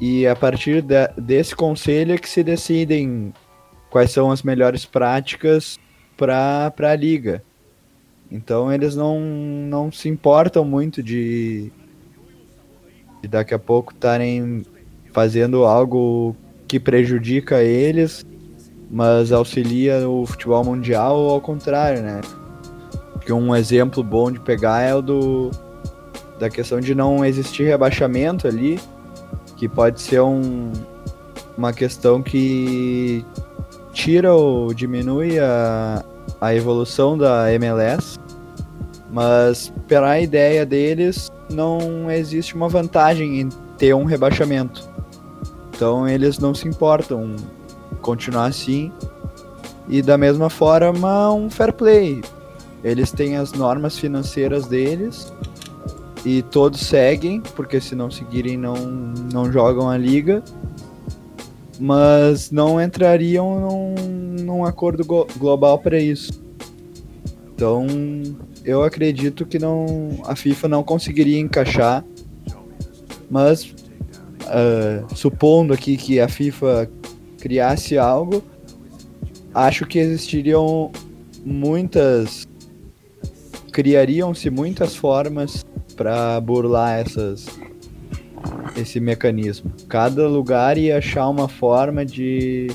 [0.00, 3.32] e a partir de, desse conselho é que se decidem
[3.90, 5.78] quais são as melhores práticas
[6.16, 7.42] para a liga.
[8.30, 11.72] Então eles não, não se importam muito de,
[13.22, 14.64] de daqui a pouco estarem
[15.12, 16.36] fazendo algo
[16.66, 18.24] que prejudica eles,
[18.90, 22.20] mas auxilia o futebol mundial ou ao contrário, né?
[23.14, 25.50] Porque um exemplo bom de pegar é o do
[26.38, 28.78] da questão de não existir rebaixamento ali,
[29.58, 30.72] que pode ser um,
[31.56, 33.24] uma questão que
[33.92, 36.04] tira ou diminui a,
[36.40, 38.18] a evolução da MLS,
[39.10, 44.88] mas pela ideia deles não existe uma vantagem em ter um rebaixamento.
[45.74, 47.34] Então eles não se importam
[48.00, 48.92] continuar assim.
[49.88, 52.22] E da mesma forma, um fair play.
[52.84, 55.32] Eles têm as normas financeiras deles
[56.24, 58.74] e todos seguem, porque se não seguirem não,
[59.32, 60.42] não jogam a liga.
[61.80, 63.94] Mas não entrariam num,
[64.44, 66.32] num acordo global para isso.
[67.54, 67.86] Então,
[68.64, 69.86] eu acredito que não
[70.24, 72.04] a FIFA não conseguiria encaixar.
[73.30, 76.90] Mas uh, supondo aqui que a FIFA
[77.38, 78.42] criasse algo,
[79.54, 80.90] acho que existiriam
[81.44, 82.46] muitas
[83.72, 85.64] criariam-se muitas formas
[85.98, 87.46] para burlar essas
[88.76, 89.72] esse mecanismo.
[89.88, 92.68] Cada lugar ia achar uma forma de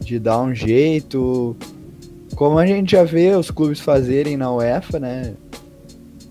[0.00, 1.56] de dar um jeito,
[2.34, 5.34] como a gente já vê os clubes fazerem na UEFA, né?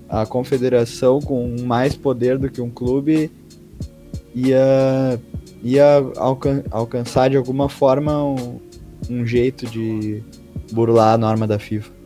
[0.10, 3.32] A confederação com mais poder do que um clube
[4.36, 5.20] ia,
[5.64, 8.60] ia alcan alcançar de alguma forma um,
[9.10, 10.22] um jeito de
[10.72, 12.01] burlar a norma da FIFA.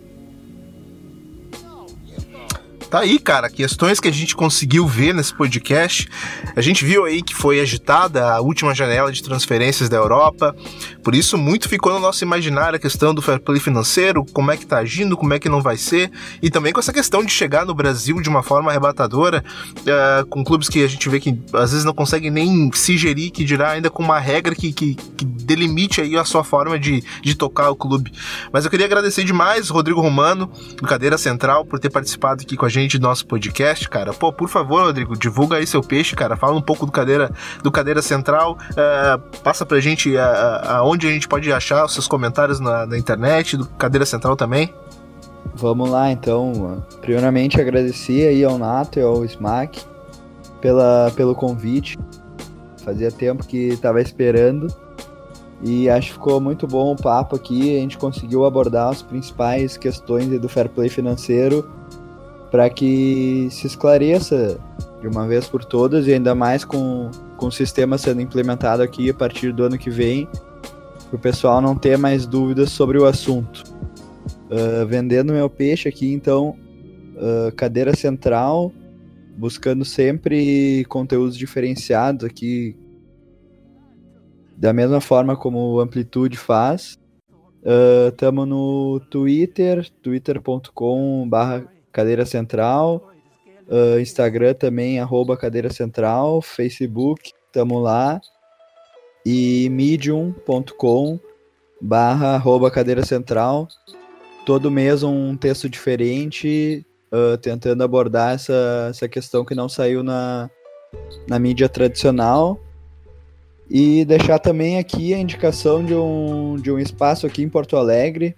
[2.96, 6.08] Tá aí, cara, questões que a gente conseguiu ver nesse podcast.
[6.56, 10.56] A gente viu aí que foi agitada a última janela de transferências da Europa.
[11.04, 14.56] Por isso, muito ficou no nosso imaginário a questão do fair play financeiro, como é
[14.56, 16.10] que tá agindo, como é que não vai ser.
[16.42, 19.44] E também com essa questão de chegar no Brasil de uma forma arrebatadora,
[19.80, 23.30] uh, com clubes que a gente vê que às vezes não conseguem nem se gerir,
[23.30, 27.04] que dirá ainda com uma regra que, que, que delimite aí a sua forma de,
[27.22, 28.14] de tocar o clube.
[28.54, 32.66] Mas eu queria agradecer demais Rodrigo Romano, do Cadeira Central, por ter participado aqui com
[32.66, 36.36] a gente do nosso podcast, cara, pô, por favor, Rodrigo, divulga aí seu peixe, cara.
[36.36, 37.32] Fala um pouco do Cadeira,
[37.62, 38.58] do Cadeira Central.
[38.72, 42.98] Uh, passa pra gente aonde a, a, gente pode achar os seus comentários na, na
[42.98, 44.74] internet, do Cadeira Central também.
[45.54, 46.84] Vamos lá, então.
[47.02, 49.82] Primeiramente, agradecer aí ao Nato e ao Smack
[50.62, 51.98] pela, pelo convite.
[52.84, 54.68] Fazia tempo que estava esperando.
[55.62, 57.78] E acho que ficou muito bom o papo aqui.
[57.78, 61.68] A gente conseguiu abordar as principais questões do fair play financeiro
[62.56, 64.58] para que se esclareça
[65.02, 69.10] de uma vez por todas e ainda mais com, com o sistema sendo implementado aqui
[69.10, 70.26] a partir do ano que vem,
[71.10, 73.62] para o pessoal não ter mais dúvidas sobre o assunto.
[74.50, 76.56] Uh, vendendo meu peixe aqui, então,
[77.18, 78.72] uh, Cadeira Central,
[79.36, 82.74] buscando sempre conteúdos diferenciados aqui,
[84.56, 86.98] da mesma forma como Amplitude faz.
[88.10, 93.10] Estamos uh, no Twitter, twitter.com.br cadeira central,
[93.70, 98.20] uh, Instagram também, arroba cadeira central, Facebook, estamos lá,
[99.26, 101.18] e medium.com
[101.80, 103.70] barra arroba cadeira central,
[104.46, 110.50] todo mês um texto diferente, uh, tentando abordar essa, essa questão que não saiu na,
[111.30, 112.60] na mídia tradicional,
[113.70, 118.36] e deixar também aqui a indicação de um, de um espaço aqui em Porto Alegre,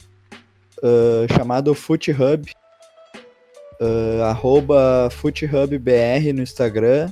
[0.77, 2.51] uh, chamado Foot Hub,
[3.81, 7.11] uh, arroba FootHubBR no Instagram.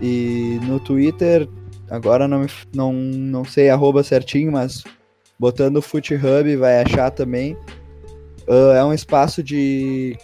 [0.00, 1.48] E no Twitter,
[1.90, 4.84] agora não, não, não sei arroba certinho, mas
[5.38, 7.54] botando FootHub vai achar também.
[8.46, 10.16] Uh, é um espaço de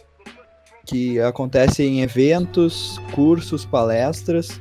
[0.84, 4.60] que acontece em eventos, cursos, palestras.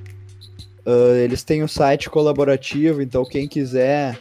[0.85, 4.17] Uh, eles têm o um site colaborativo, então quem quiser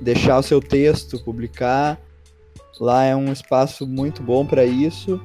[0.00, 1.98] deixar o seu texto, publicar,
[2.78, 5.20] lá é um espaço muito bom para isso.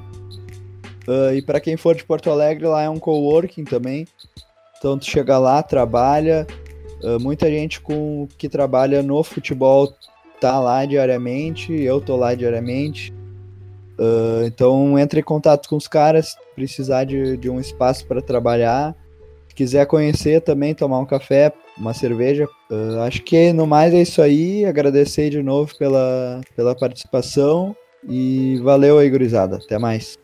[1.08, 4.08] Uh, e para quem for de Porto Alegre, lá é um coworking também.
[4.78, 6.45] Então tu chega lá, trabalha.
[7.04, 9.93] Uh, muita gente com que trabalha no futebol
[10.39, 13.12] tá lá diariamente, eu tô lá diariamente.
[13.99, 18.95] Uh, então entre em contato com os caras, precisar de, de um espaço para trabalhar
[19.62, 22.47] quiser conhecer também, tomar um café, uma cerveja.
[22.70, 24.66] Uh, acho que no mais é isso aí.
[24.66, 27.76] Agradecer de novo pela, pela participação
[28.08, 29.58] e valeu aí, gurizada.
[29.58, 30.18] Até mais.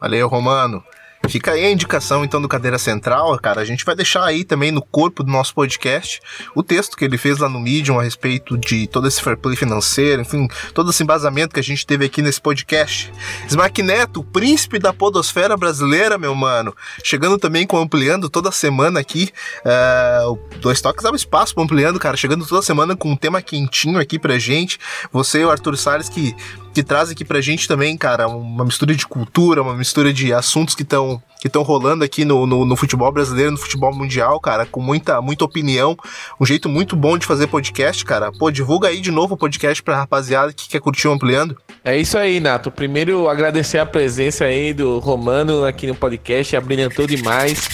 [0.00, 0.82] Valeu, Romano.
[1.28, 3.60] Fica aí a indicação então do Cadeira Central, cara.
[3.60, 6.20] A gente vai deixar aí também no corpo do nosso podcast
[6.54, 9.56] o texto que ele fez lá no Medium a respeito de todo esse fair play
[9.56, 13.12] financeiro, enfim, todo esse embasamento que a gente teve aqui nesse podcast.
[13.48, 16.74] Smack Neto, príncipe da podosfera brasileira, meu mano.
[17.02, 19.30] Chegando também com Ampliando toda semana aqui.
[19.64, 22.16] Uh, Dois Toques um espaço pro Ampliando, cara.
[22.16, 24.78] Chegando toda semana com um tema quentinho aqui pra gente.
[25.12, 26.34] Você e o Arthur Salles que
[26.76, 30.74] que traz aqui pra gente também, cara, uma mistura de cultura, uma mistura de assuntos
[30.74, 34.66] que estão que estão rolando aqui no, no, no, futebol brasileiro, no futebol mundial, cara,
[34.66, 35.96] com muita, muita opinião,
[36.38, 38.30] um jeito muito bom de fazer podcast, cara.
[38.30, 41.56] Pô, divulga aí de novo o podcast pra rapaziada que quer curtir o Ampliando.
[41.82, 42.70] É isso aí, Nato.
[42.70, 47.68] Primeiro, agradecer a presença aí do Romano aqui no podcast, abrilhantou demais.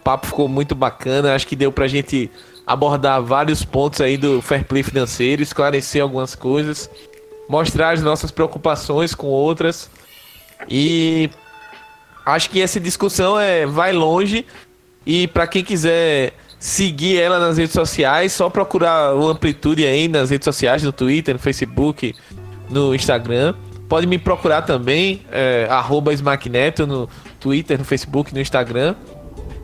[0.00, 2.30] O papo ficou muito bacana, acho que deu pra gente
[2.66, 6.90] abordar vários pontos aí do fair play financeiro, esclarecer algumas coisas
[7.48, 9.90] mostrar as nossas preocupações com outras.
[10.68, 11.30] E
[12.24, 14.46] acho que essa discussão é vai longe
[15.06, 20.30] e para quem quiser seguir ela nas redes sociais, só procurar o Amplitude aí nas
[20.30, 22.14] redes sociais, no Twitter, no Facebook,
[22.70, 23.54] no Instagram.
[23.86, 25.68] Pode me procurar também, é,
[26.14, 28.94] Smackneto no Twitter, no Facebook, no Instagram.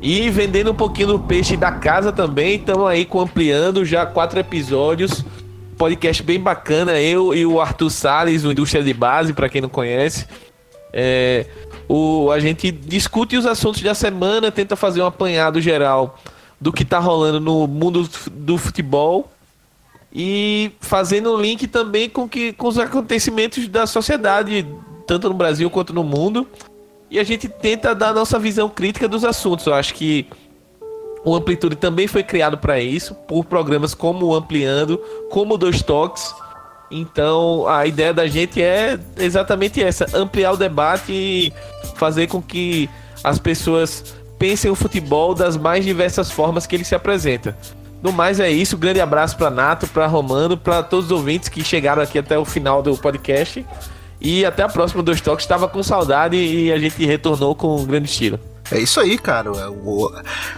[0.02, 4.38] E vendendo um pouquinho do peixe da casa também, estamos aí com ampliando já quatro
[4.38, 5.24] episódios
[5.80, 7.00] podcast bem bacana.
[7.00, 10.26] Eu e o Arthur Salles, o Indústria de Base, para quem não conhece.
[10.92, 11.46] É,
[11.88, 16.18] o, a gente discute os assuntos da semana, tenta fazer um apanhado geral
[16.60, 19.32] do que tá rolando no mundo do futebol
[20.12, 24.66] e fazendo um link também com, que, com os acontecimentos da sociedade,
[25.06, 26.46] tanto no Brasil quanto no mundo.
[27.10, 29.64] E a gente tenta dar a nossa visão crítica dos assuntos.
[29.64, 30.26] Eu acho que
[31.24, 34.98] o Amplitude também foi criado para isso, por programas como o Ampliando,
[35.30, 36.34] como o Dois Toques.
[36.90, 41.52] Então, a ideia da gente é exatamente essa: ampliar o debate e
[41.96, 42.88] fazer com que
[43.22, 47.56] as pessoas pensem o futebol das mais diversas formas que ele se apresenta.
[48.02, 51.62] No mais é isso, grande abraço para Nato, para Romano, para todos os ouvintes que
[51.62, 53.64] chegaram aqui até o final do podcast.
[54.22, 55.44] E até a próxima dos toques.
[55.44, 58.38] Estava com saudade e a gente retornou com um grande estilo.
[58.70, 59.50] É isso aí, cara.
[59.50, 60.12] O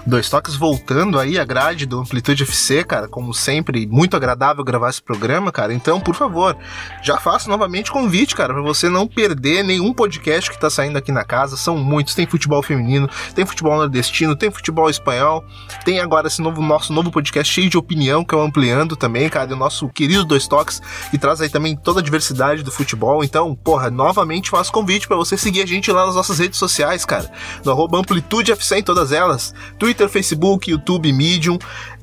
[0.07, 3.09] Dois Toques voltando aí a grade do Amplitude FC, cara.
[3.09, 5.73] Como sempre, muito agradável gravar esse programa, cara.
[5.73, 6.57] Então, por favor,
[7.03, 11.11] já faço novamente convite, cara, para você não perder nenhum podcast que tá saindo aqui
[11.11, 11.57] na casa.
[11.57, 12.15] São muitos.
[12.15, 15.43] Tem futebol feminino, tem futebol nordestino, tem futebol espanhol.
[15.85, 19.29] Tem agora esse novo nosso novo podcast cheio de opinião que é o Ampliando também,
[19.31, 19.51] cara.
[19.51, 23.25] E o nosso querido Dois Toques, que traz aí também toda a diversidade do futebol.
[23.25, 27.07] Então, porra, novamente faço convite para você seguir a gente lá nas nossas redes sociais,
[27.07, 27.31] cara.
[27.65, 31.59] No arroba Amplitude FC em todas elas: Twitter, Facebook, YouTube, Medium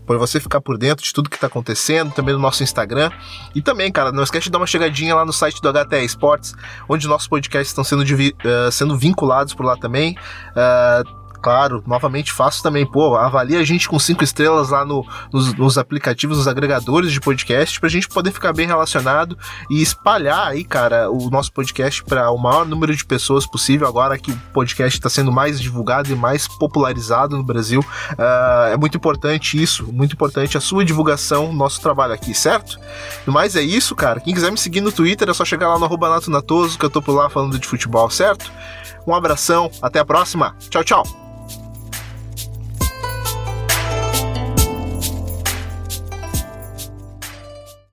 [0.09, 3.11] para você ficar por dentro de tudo que está acontecendo, também no nosso Instagram.
[3.53, 6.55] E também, cara, não esquece de dar uma chegadinha lá no site do HTE Esportes,
[6.89, 10.17] onde nossos podcasts estão sendo, uh, sendo vinculados por lá também.
[10.49, 12.85] Uh, Claro, novamente faço também.
[12.85, 17.21] Pô, avalia a gente com cinco estrelas lá no, nos, nos, aplicativos, nos agregadores de
[17.21, 19.37] podcast, pra gente poder ficar bem relacionado
[19.69, 23.87] e espalhar aí, cara, o nosso podcast para o maior número de pessoas possível.
[23.87, 28.77] Agora que o podcast está sendo mais divulgado e mais popularizado no Brasil, uh, é
[28.77, 32.79] muito importante isso, muito importante a sua divulgação, nosso trabalho aqui, certo?
[33.25, 34.19] No mais é isso, cara.
[34.19, 36.85] Quem quiser me seguir no Twitter é só chegar lá no arroba Nato Natoso, que
[36.85, 38.51] eu tô por lá falando de futebol, certo?
[39.07, 40.55] Um abração, até a próxima.
[40.69, 41.28] Tchau, tchau.